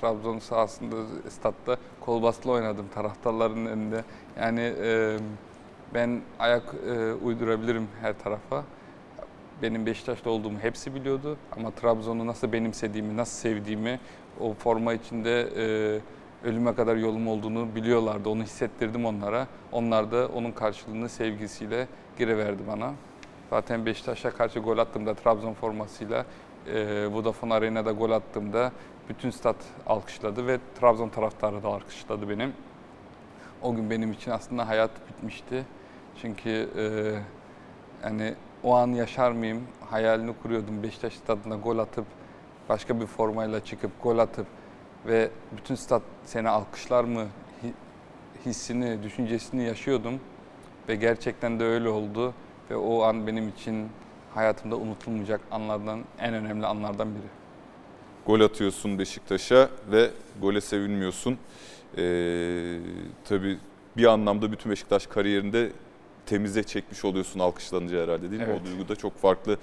[0.00, 0.96] Trabzon sahasında,
[1.28, 4.04] statta kol basılı oynadım taraftarların önünde.
[4.40, 5.16] Yani e,
[5.94, 8.64] ben ayak e, uydurabilirim her tarafa.
[9.62, 14.00] Benim Beşiktaşlı olduğumu hepsi biliyordu ama Trabzon'u nasıl benimsediğimi, nasıl sevdiğimi,
[14.40, 16.00] o forma içinde e,
[16.48, 18.28] ölüme kadar yolum olduğunu biliyorlardı.
[18.28, 19.46] Onu hissettirdim onlara.
[19.72, 21.88] Onlar da onun karşılığını sevgisiyle
[22.18, 22.92] geri bana.
[23.50, 26.26] Zaten Beşiktaş'a karşı gol attığımda Trabzon formasıyla
[26.74, 28.72] e, Vodafone Arena'da gol attığımda
[29.08, 32.52] bütün stat alkışladı ve Trabzon taraftarı da alkışladı benim.
[33.62, 35.64] O gün benim için aslında hayat bitmişti.
[36.22, 36.84] Çünkü e,
[38.04, 38.34] yani
[38.66, 40.82] o an yaşar mıyım hayalini kuruyordum.
[40.82, 42.04] Beşiktaş stadına gol atıp
[42.68, 44.46] başka bir formayla çıkıp gol atıp
[45.06, 47.26] ve bütün stat seni alkışlar mı
[47.64, 50.20] hi- hissini, düşüncesini yaşıyordum.
[50.88, 52.34] Ve gerçekten de öyle oldu.
[52.70, 53.88] Ve o an benim için
[54.34, 57.26] hayatımda unutulmayacak anlardan, en önemli anlardan biri.
[58.26, 60.10] Gol atıyorsun Beşiktaş'a ve
[60.42, 61.38] gole sevinmiyorsun.
[61.98, 62.78] Ee,
[63.24, 63.58] tabii
[63.96, 65.72] bir anlamda bütün Beşiktaş kariyerinde
[66.26, 68.48] temize çekmiş oluyorsun alkışlanınca herhalde değil mi?
[68.50, 68.60] Evet.
[68.62, 69.56] O duygu da çok farklı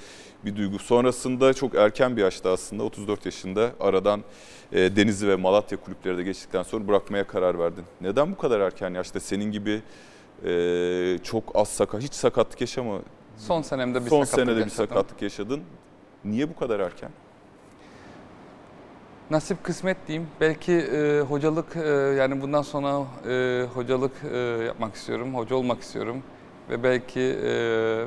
[0.45, 0.79] bir duygu.
[0.79, 4.23] Sonrasında çok erken bir yaşta aslında 34 yaşında aradan
[4.71, 7.83] e, Denizli ve Malatya kulüpleri de geçtikten sonra bırakmaya karar verdin.
[8.01, 9.81] Neden bu kadar erken yaşta senin gibi
[10.45, 12.99] e, çok az sakat, hiç sakatlık yaşama,
[13.37, 15.61] Son senemde bir son sakatlık senede bir sakatlık yaşadın.
[16.25, 17.09] Niye bu kadar erken?
[19.31, 20.27] Nasip kısmet diyeyim.
[20.41, 25.35] Belki e, hocalık e, yani bundan sonra e, hocalık e, yapmak istiyorum.
[25.35, 26.23] Hoca olmak istiyorum.
[26.69, 28.05] Ve belki e,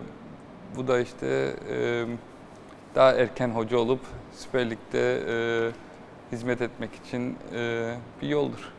[0.77, 2.07] bu da işte e,
[2.95, 4.01] daha erken hoca olup
[4.37, 5.37] Süper Lig'de e,
[6.33, 8.77] hizmet etmek için e, bir yoldur.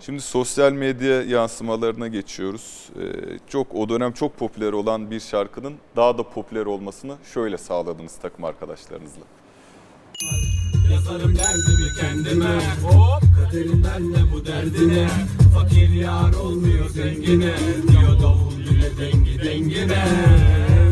[0.00, 2.88] Şimdi sosyal medya yansımalarına geçiyoruz.
[2.96, 8.16] Ee, çok o dönem çok popüler olan bir şarkının daha da popüler olmasını şöyle sağladınız
[8.16, 9.22] takım arkadaşlarınızla.
[10.92, 15.08] Yazarım derdimi kendime Hop Kaderimden de bu derdine
[15.54, 17.54] Fakir yar olmuyor zengine
[17.88, 20.04] Diyor davul güle dengi dengine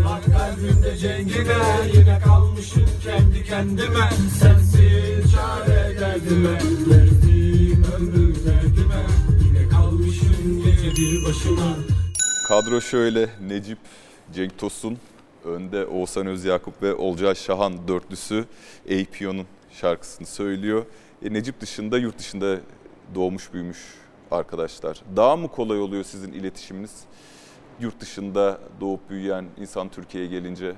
[0.04, 1.56] Bak kalbimde cengine
[1.94, 4.10] Yine kalmışım kendi kendime
[4.40, 6.52] Sensiz çare derdime
[6.90, 9.06] Verdiğim ömrüm derdime
[9.44, 11.76] Yine kalmışım gece bir başıma
[12.48, 13.78] Kadro şöyle Necip,
[14.34, 14.98] Cenk Tosun,
[15.44, 18.44] önde Oğuzhan Özyakup ve Olcay Şahan dörtlüsü
[18.84, 19.46] APO'nun
[19.80, 20.86] şarkısını söylüyor.
[21.24, 22.60] E, Necip dışında yurt dışında
[23.14, 23.78] doğmuş büyümüş
[24.30, 25.02] arkadaşlar.
[25.16, 26.90] Daha mı kolay oluyor sizin iletişiminiz?
[27.80, 30.74] Yurt dışında doğup büyüyen insan Türkiye'ye gelince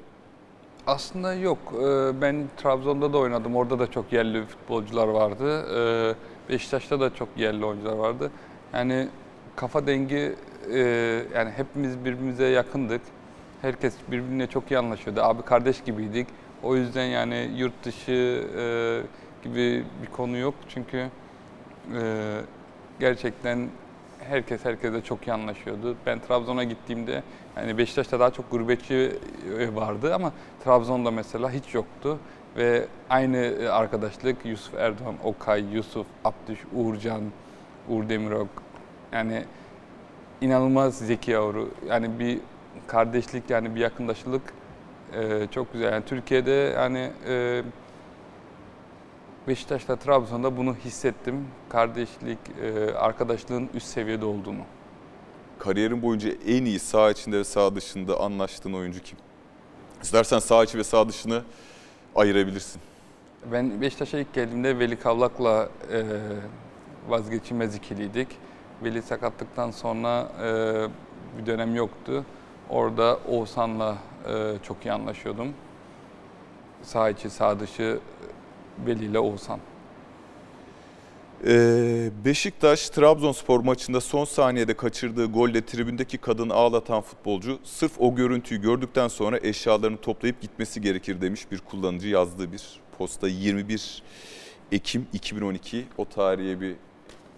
[0.87, 1.59] Aslında yok.
[1.75, 3.57] Ee, Ben Trabzon'da da oynadım.
[3.57, 5.67] Orada da çok yerli futbolcular vardı.
[5.75, 6.15] Ee,
[6.53, 8.31] Beşiktaş'ta da çok yerli oyuncular vardı.
[8.75, 9.09] Yani
[9.57, 10.37] kafa dengi
[10.73, 10.79] e,
[11.35, 13.01] yani hepimiz birbirimize yakındık.
[13.63, 15.21] Herkes birbirine çok iyi anlaşıyordu.
[15.23, 16.27] Abi kardeş gibiydik.
[16.63, 18.13] O yüzden yani yurt dışı
[18.59, 19.03] e,
[19.45, 20.55] gibi bir konu yok.
[20.69, 21.09] Çünkü
[22.01, 22.41] e,
[23.01, 23.69] gerçekten
[24.31, 25.97] herkes herkese çok iyi anlaşıyordu.
[26.07, 27.22] Ben Trabzon'a gittiğimde
[27.57, 29.12] yani Beşiktaş'ta daha çok gurbetçi
[29.59, 30.33] e, vardı ama
[30.64, 32.18] Trabzon'da mesela hiç yoktu.
[32.57, 37.22] Ve aynı e, arkadaşlık Yusuf Erdoğan, Okay, Yusuf, Abdüş, Uğurcan,
[37.89, 38.49] Uğur Demirok.
[39.12, 39.45] Yani
[40.41, 41.68] inanılmaz zeki yavru.
[41.89, 42.39] Yani bir
[42.87, 44.43] kardeşlik yani bir yakındaşlık
[45.12, 45.93] e, çok güzel.
[45.93, 47.11] Yani Türkiye'de yani
[49.51, 51.47] Beşiktaş'ta Trabzon'da bunu hissettim.
[51.69, 54.61] Kardeşlik, e, arkadaşlığın üst seviyede olduğunu.
[55.59, 59.19] kariyerin boyunca en iyi sağ içinde ve sağ dışında anlaştığın oyuncu kim?
[60.03, 61.43] İstersen sağ içi ve sağ dışını
[62.15, 62.81] ayırabilirsin.
[63.53, 66.03] Ben Beşiktaş'a ilk geldiğimde Veli Kavlak'la e,
[67.09, 68.29] vazgeçilmez ikiliydik.
[68.85, 72.25] Veli sakatlıktan sonra e, bir dönem yoktu.
[72.69, 73.97] Orada Oğuzhan'la
[74.63, 75.55] çok iyi anlaşıyordum.
[76.83, 78.01] Sağ içi, sağ dışı
[78.87, 79.61] Veli ile Oğuzhan.
[81.47, 88.61] Ee, Beşiktaş Trabzonspor maçında son saniyede kaçırdığı golle tribündeki kadını ağlatan futbolcu sırf o görüntüyü
[88.61, 94.03] gördükten sonra eşyalarını toplayıp gitmesi gerekir demiş bir kullanıcı yazdığı bir posta 21
[94.72, 96.76] Ekim 2012 o tarihe bir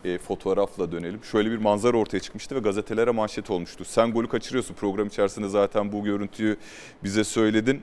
[0.04, 1.24] e, fotoğrafla dönelim.
[1.24, 3.84] Şöyle bir manzara ortaya çıkmıştı ve gazetelere manşet olmuştu.
[3.84, 6.56] Sen golü kaçırıyorsun program içerisinde zaten bu görüntüyü
[7.04, 7.82] bize söyledin.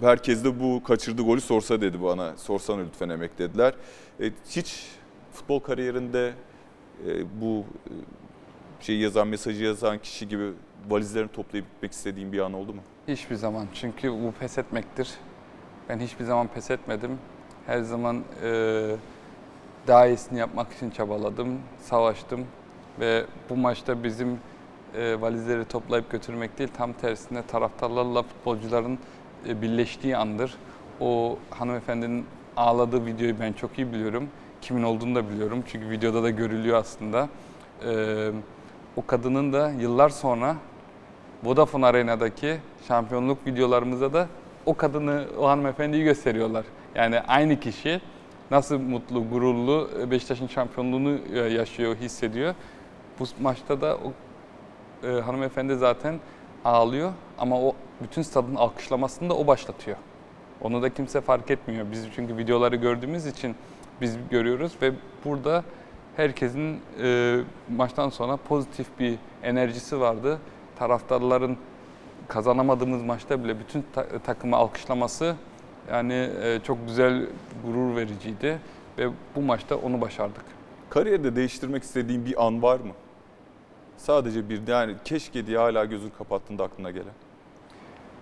[0.00, 2.36] Herkes de bu kaçırdığı golü sorsa dedi bana.
[2.36, 3.74] Sorsana lütfen emek dediler.
[4.20, 4.86] E, hiç
[5.32, 6.32] futbol kariyerinde
[7.06, 7.92] e, bu e,
[8.80, 10.52] şeyi yazan, mesajı yazan kişi gibi
[10.88, 12.80] valizlerini toplayıp gitmek istediğin bir an oldu mu?
[13.08, 13.66] Hiçbir zaman.
[13.74, 15.10] Çünkü bu pes etmektir.
[15.88, 17.18] Ben hiçbir zaman pes etmedim.
[17.66, 18.96] Her zaman e,
[19.86, 22.46] daha iyisini yapmak için çabaladım, savaştım.
[23.00, 24.38] Ve bu maçta bizim
[24.94, 28.98] e, valizleri toplayıp götürmek değil, tam tersine taraftarlarla futbolcuların
[29.44, 30.54] birleştiği andır.
[31.00, 32.26] O hanımefendinin
[32.56, 34.28] ağladığı videoyu ben çok iyi biliyorum.
[34.60, 35.62] Kimin olduğunu da biliyorum.
[35.66, 37.28] Çünkü videoda da görülüyor aslında.
[37.86, 38.30] E,
[38.96, 40.56] o kadının da yıllar sonra
[41.44, 42.56] Vodafone Arena'daki
[42.88, 44.28] şampiyonluk videolarımızda da
[44.66, 46.64] o kadını, o hanımefendiyi gösteriyorlar.
[46.94, 48.00] Yani aynı kişi
[48.50, 52.54] nasıl mutlu, gururlu Beşiktaş'ın şampiyonluğunu e, yaşıyor, hissediyor.
[53.20, 54.12] Bu maçta da o
[55.06, 56.14] e, hanımefendi zaten
[56.68, 59.96] ağlıyor ama o bütün stadın alkışlamasını da o başlatıyor.
[60.60, 61.86] Onu da kimse fark etmiyor.
[61.92, 63.56] Biz çünkü videoları gördüğümüz için
[64.00, 64.92] biz görüyoruz ve
[65.24, 65.64] burada
[66.16, 67.40] herkesin e,
[67.76, 70.38] maçtan sonra pozitif bir enerjisi vardı.
[70.78, 71.56] Taraftarların
[72.28, 75.36] kazanamadığımız maçta bile bütün ta- takımı alkışlaması
[75.90, 77.26] yani e, çok güzel,
[77.66, 78.58] gurur vericiydi
[78.98, 80.44] ve bu maçta onu başardık.
[80.90, 82.92] Kariyerde değiştirmek istediğin bir an var mı?
[83.98, 87.12] Sadece bir yani keşke diye hala gözünü kapattığında aklına gelen.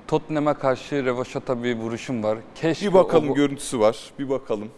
[0.09, 2.39] Tottenham'a karşı revaşata bir vuruşum var.
[2.55, 3.97] Keşke Bir bakalım o- görüntüsü var.
[4.19, 4.71] Bir bakalım.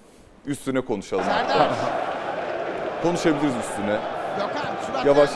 [0.46, 1.24] Üstüne konuşalım.
[3.02, 3.98] Konuşabiliriz üstüne.
[5.06, 5.30] Yavaş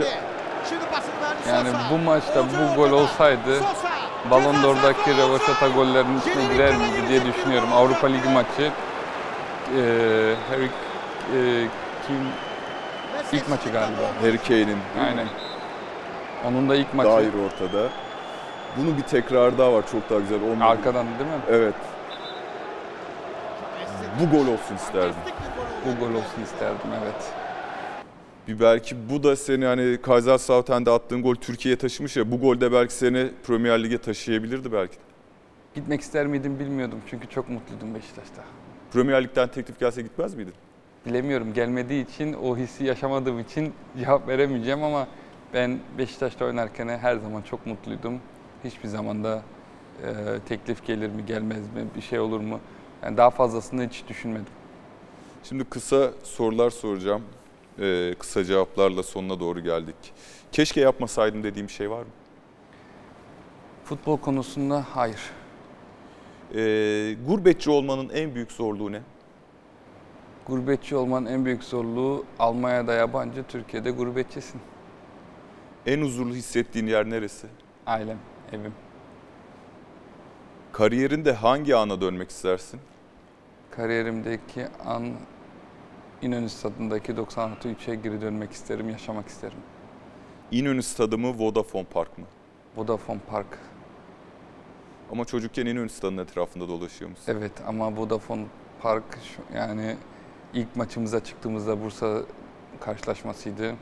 [0.68, 3.60] Şimdi pasını verdi Yani bu maçta bu gol olsaydı.
[4.30, 7.68] Ballon d'Or'daki revaşata gollerinin içine girer miydi diye düşünüyorum.
[7.72, 8.62] Avrupa Ligi maçı
[9.76, 9.80] e,
[10.50, 11.68] Harry e,
[12.06, 12.16] kim
[13.32, 14.02] ilk maçı galiba.
[14.22, 15.26] Harry Kane'in Aynen.
[16.44, 17.88] Onun da ilk maçı dair ortada.
[18.76, 20.42] Bunun bir tekrarı daha var çok daha güzel.
[20.42, 20.64] Olmadı.
[20.64, 21.36] arkadan değil mi?
[21.50, 21.74] Evet.
[24.20, 25.14] Bu gol olsun isterdim.
[25.86, 27.32] Bu gol olsun isterdim evet.
[28.48, 32.72] Bir belki bu da seni hani Kaiserslautern'de attığın gol Türkiye'ye taşımış ya bu gol de
[32.72, 34.96] belki seni Premier Lig'e taşıyabilirdi belki.
[35.74, 38.42] Gitmek ister miydim bilmiyordum çünkü çok mutluydum Beşiktaş'ta.
[38.92, 40.54] Premier Lig'den teklif gelse gitmez miydin?
[41.06, 45.06] Bilemiyorum gelmediği için o hissi yaşamadığım için cevap veremeyeceğim ama
[45.54, 48.20] ben Beşiktaş'ta oynarken her zaman çok mutluydum.
[48.64, 49.42] Hiçbir zaman da
[50.02, 52.60] e, teklif gelir mi gelmez mi bir şey olur mu?
[53.02, 54.46] Yani daha fazlasını hiç düşünmedim.
[55.44, 57.22] Şimdi kısa sorular soracağım.
[57.80, 59.96] Ee, kısa cevaplarla sonuna doğru geldik.
[60.52, 62.08] Keşke yapmasaydım dediğim bir şey var mı?
[63.84, 65.20] Futbol konusunda hayır.
[66.54, 69.00] Ee, gurbetçi olmanın en büyük zorluğu ne?
[70.46, 74.60] Gurbetçi olmanın en büyük zorluğu Almanya'da yabancı, Türkiye'de gurbetçisin.
[75.86, 77.46] En huzurlu hissettiğin yer neresi?
[77.86, 78.18] Ailem,
[78.52, 78.74] evim.
[80.72, 82.80] Kariyerinde hangi ana dönmek istersin?
[83.70, 85.12] Kariyerimdeki an
[86.22, 89.58] İnönü Stadı'ndaki 96 3'e geri dönmek isterim, yaşamak isterim.
[90.50, 92.24] İnönü Stadı mı, Vodafone Park mı?
[92.76, 93.58] Vodafone Park.
[95.12, 97.24] Ama çocukken İnönü Stadı'nın etrafında dolaşıyor musun?
[97.28, 98.44] Evet ama Vodafone
[98.82, 99.04] Park
[99.54, 99.96] yani
[100.54, 102.22] ilk maçımıza çıktığımızda Bursa
[102.80, 103.74] karşılaşmasıydı.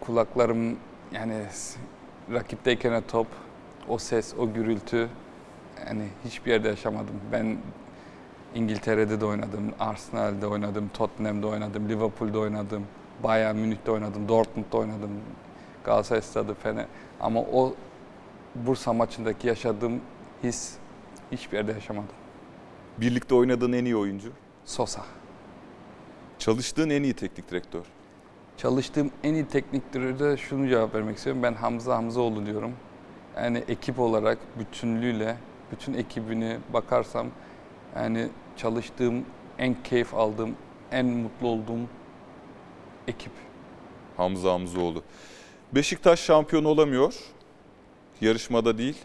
[0.00, 0.76] Kulaklarım
[1.12, 1.44] yani
[2.32, 3.26] rakipteyken top,
[3.88, 5.08] o ses, o gürültü
[5.86, 7.20] yani hiçbir yerde yaşamadım.
[7.32, 7.58] Ben
[8.54, 12.86] İngiltere'de de oynadım, Arsenal'de oynadım, Tottenham'da oynadım, Liverpool'da oynadım,
[13.22, 15.10] Bayern Münih'te oynadım, Dortmund'da oynadım,
[15.84, 16.86] Galatasaray Stadı, Fener.
[17.20, 17.74] Ama o
[18.54, 20.00] Bursa maçındaki yaşadığım
[20.42, 20.74] his
[21.32, 22.14] hiçbir yerde yaşamadım.
[22.98, 24.32] Birlikte oynadığın en iyi oyuncu?
[24.64, 25.04] Sosa.
[26.38, 27.84] Çalıştığın en iyi teknik direktör?
[28.58, 31.42] Çalıştığım en iyi teknik direktörde şunu cevap vermek istiyorum.
[31.42, 32.72] Ben Hamza Hamzaoğlu diyorum.
[33.36, 35.36] Yani ekip olarak bütünlüğüyle,
[35.72, 37.26] bütün ekibini bakarsam
[37.96, 39.24] yani çalıştığım,
[39.58, 40.56] en keyif aldığım,
[40.92, 41.86] en mutlu olduğum
[43.08, 43.32] ekip.
[44.16, 45.02] Hamza Hamzoğlu.
[45.72, 47.14] Beşiktaş şampiyon olamıyor.
[48.20, 48.98] Yarışmada değil.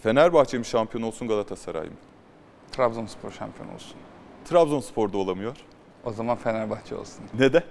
[0.00, 1.96] Fenerbahçe mi şampiyon olsun Galatasaray mı?
[2.72, 3.96] Trabzonspor şampiyon olsun.
[4.44, 5.56] Trabzonspor da olamıyor.
[6.04, 7.24] O zaman Fenerbahçe olsun.
[7.38, 7.62] Neden?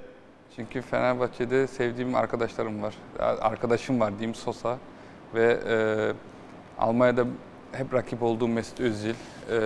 [0.56, 2.95] Çünkü Fenerbahçe'de sevdiğim arkadaşlarım var.
[3.20, 4.78] Arkadaşım var diyeyim Sosa
[5.36, 5.76] ve e,
[6.80, 7.26] Almanya'da
[7.72, 9.16] hep rakip olduğum Mesut Özil.
[9.52, 9.60] E,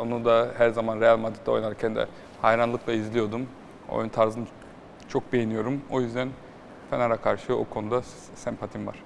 [0.00, 2.06] onu da her zaman Real Madrid'de oynarken de
[2.42, 3.46] hayranlıkla izliyordum.
[3.88, 4.46] Oyun tarzını
[5.08, 5.80] çok beğeniyorum.
[5.90, 6.28] O yüzden
[6.90, 8.02] Fener'e karşı o konuda
[8.34, 9.02] sempatim var.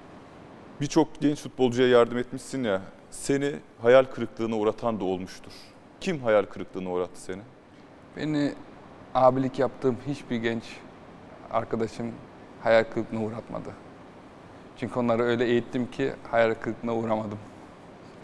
[0.81, 2.81] Birçok genç futbolcuya yardım etmişsin ya.
[3.11, 5.51] Seni hayal kırıklığına uğratan da olmuştur.
[5.99, 7.41] Kim hayal kırıklığına uğrattı seni?
[8.17, 8.53] Beni
[9.15, 10.63] abilik yaptığım hiçbir genç
[11.51, 12.11] arkadaşım
[12.63, 13.69] hayal kırıklığına uğratmadı.
[14.77, 17.39] Çünkü onları öyle eğittim ki hayal kırıklığına uğramadım.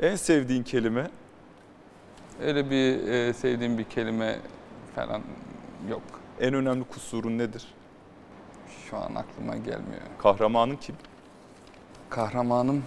[0.01, 1.09] En sevdiğin kelime?
[2.41, 4.39] Öyle bir e, sevdiğim bir kelime
[4.95, 5.21] falan
[5.89, 6.01] yok.
[6.39, 7.73] En önemli kusurun nedir?
[8.89, 10.01] Şu an aklıma gelmiyor.
[10.17, 10.95] Kahramanın kim?
[12.09, 12.84] Kahramanım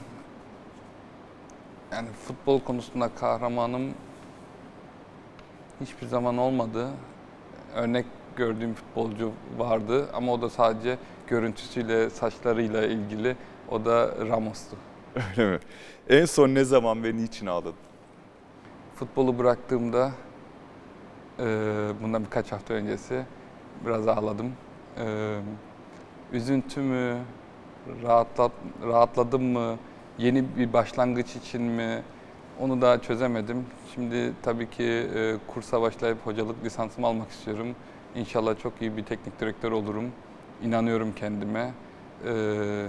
[1.92, 3.94] yani futbol konusunda kahramanım
[5.80, 6.90] hiçbir zaman olmadı.
[7.74, 8.06] Örnek
[8.38, 13.36] gördüğüm futbolcu vardı ama o da sadece görüntüsüyle, saçlarıyla ilgili.
[13.70, 14.76] O da Ramos'tu.
[15.30, 15.58] Öyle mi?
[16.08, 17.74] En son ne zaman ve niçin ağladın?
[18.94, 20.10] Futbolu bıraktığımda
[21.38, 21.44] e,
[22.02, 23.24] bundan birkaç hafta öncesi
[23.86, 24.52] biraz ağladım.
[24.98, 25.38] E,
[26.32, 27.18] üzüntü mü,
[28.02, 28.52] rahatlat,
[28.86, 29.76] rahatladım mı,
[30.18, 32.02] yeni bir başlangıç için mi
[32.60, 33.66] onu da çözemedim.
[33.94, 34.84] Şimdi tabii ki
[35.14, 37.74] e, kursa başlayıp hocalık lisansımı almak istiyorum.
[38.18, 40.12] İnşallah çok iyi bir teknik direktör olurum.
[40.62, 41.72] İnanıyorum kendime.
[42.26, 42.86] E,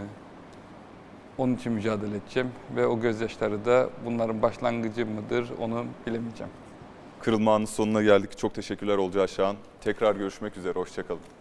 [1.37, 6.51] onun için mücadele edeceğim ve o gözyaşları da bunların başlangıcı mıdır onu bilemeyeceğim.
[7.21, 8.37] Kırılma anının sonuna geldik.
[8.37, 9.55] Çok teşekkürler Olcay Şahan.
[9.81, 10.73] Tekrar görüşmek üzere.
[10.73, 11.38] Hoşçakalın.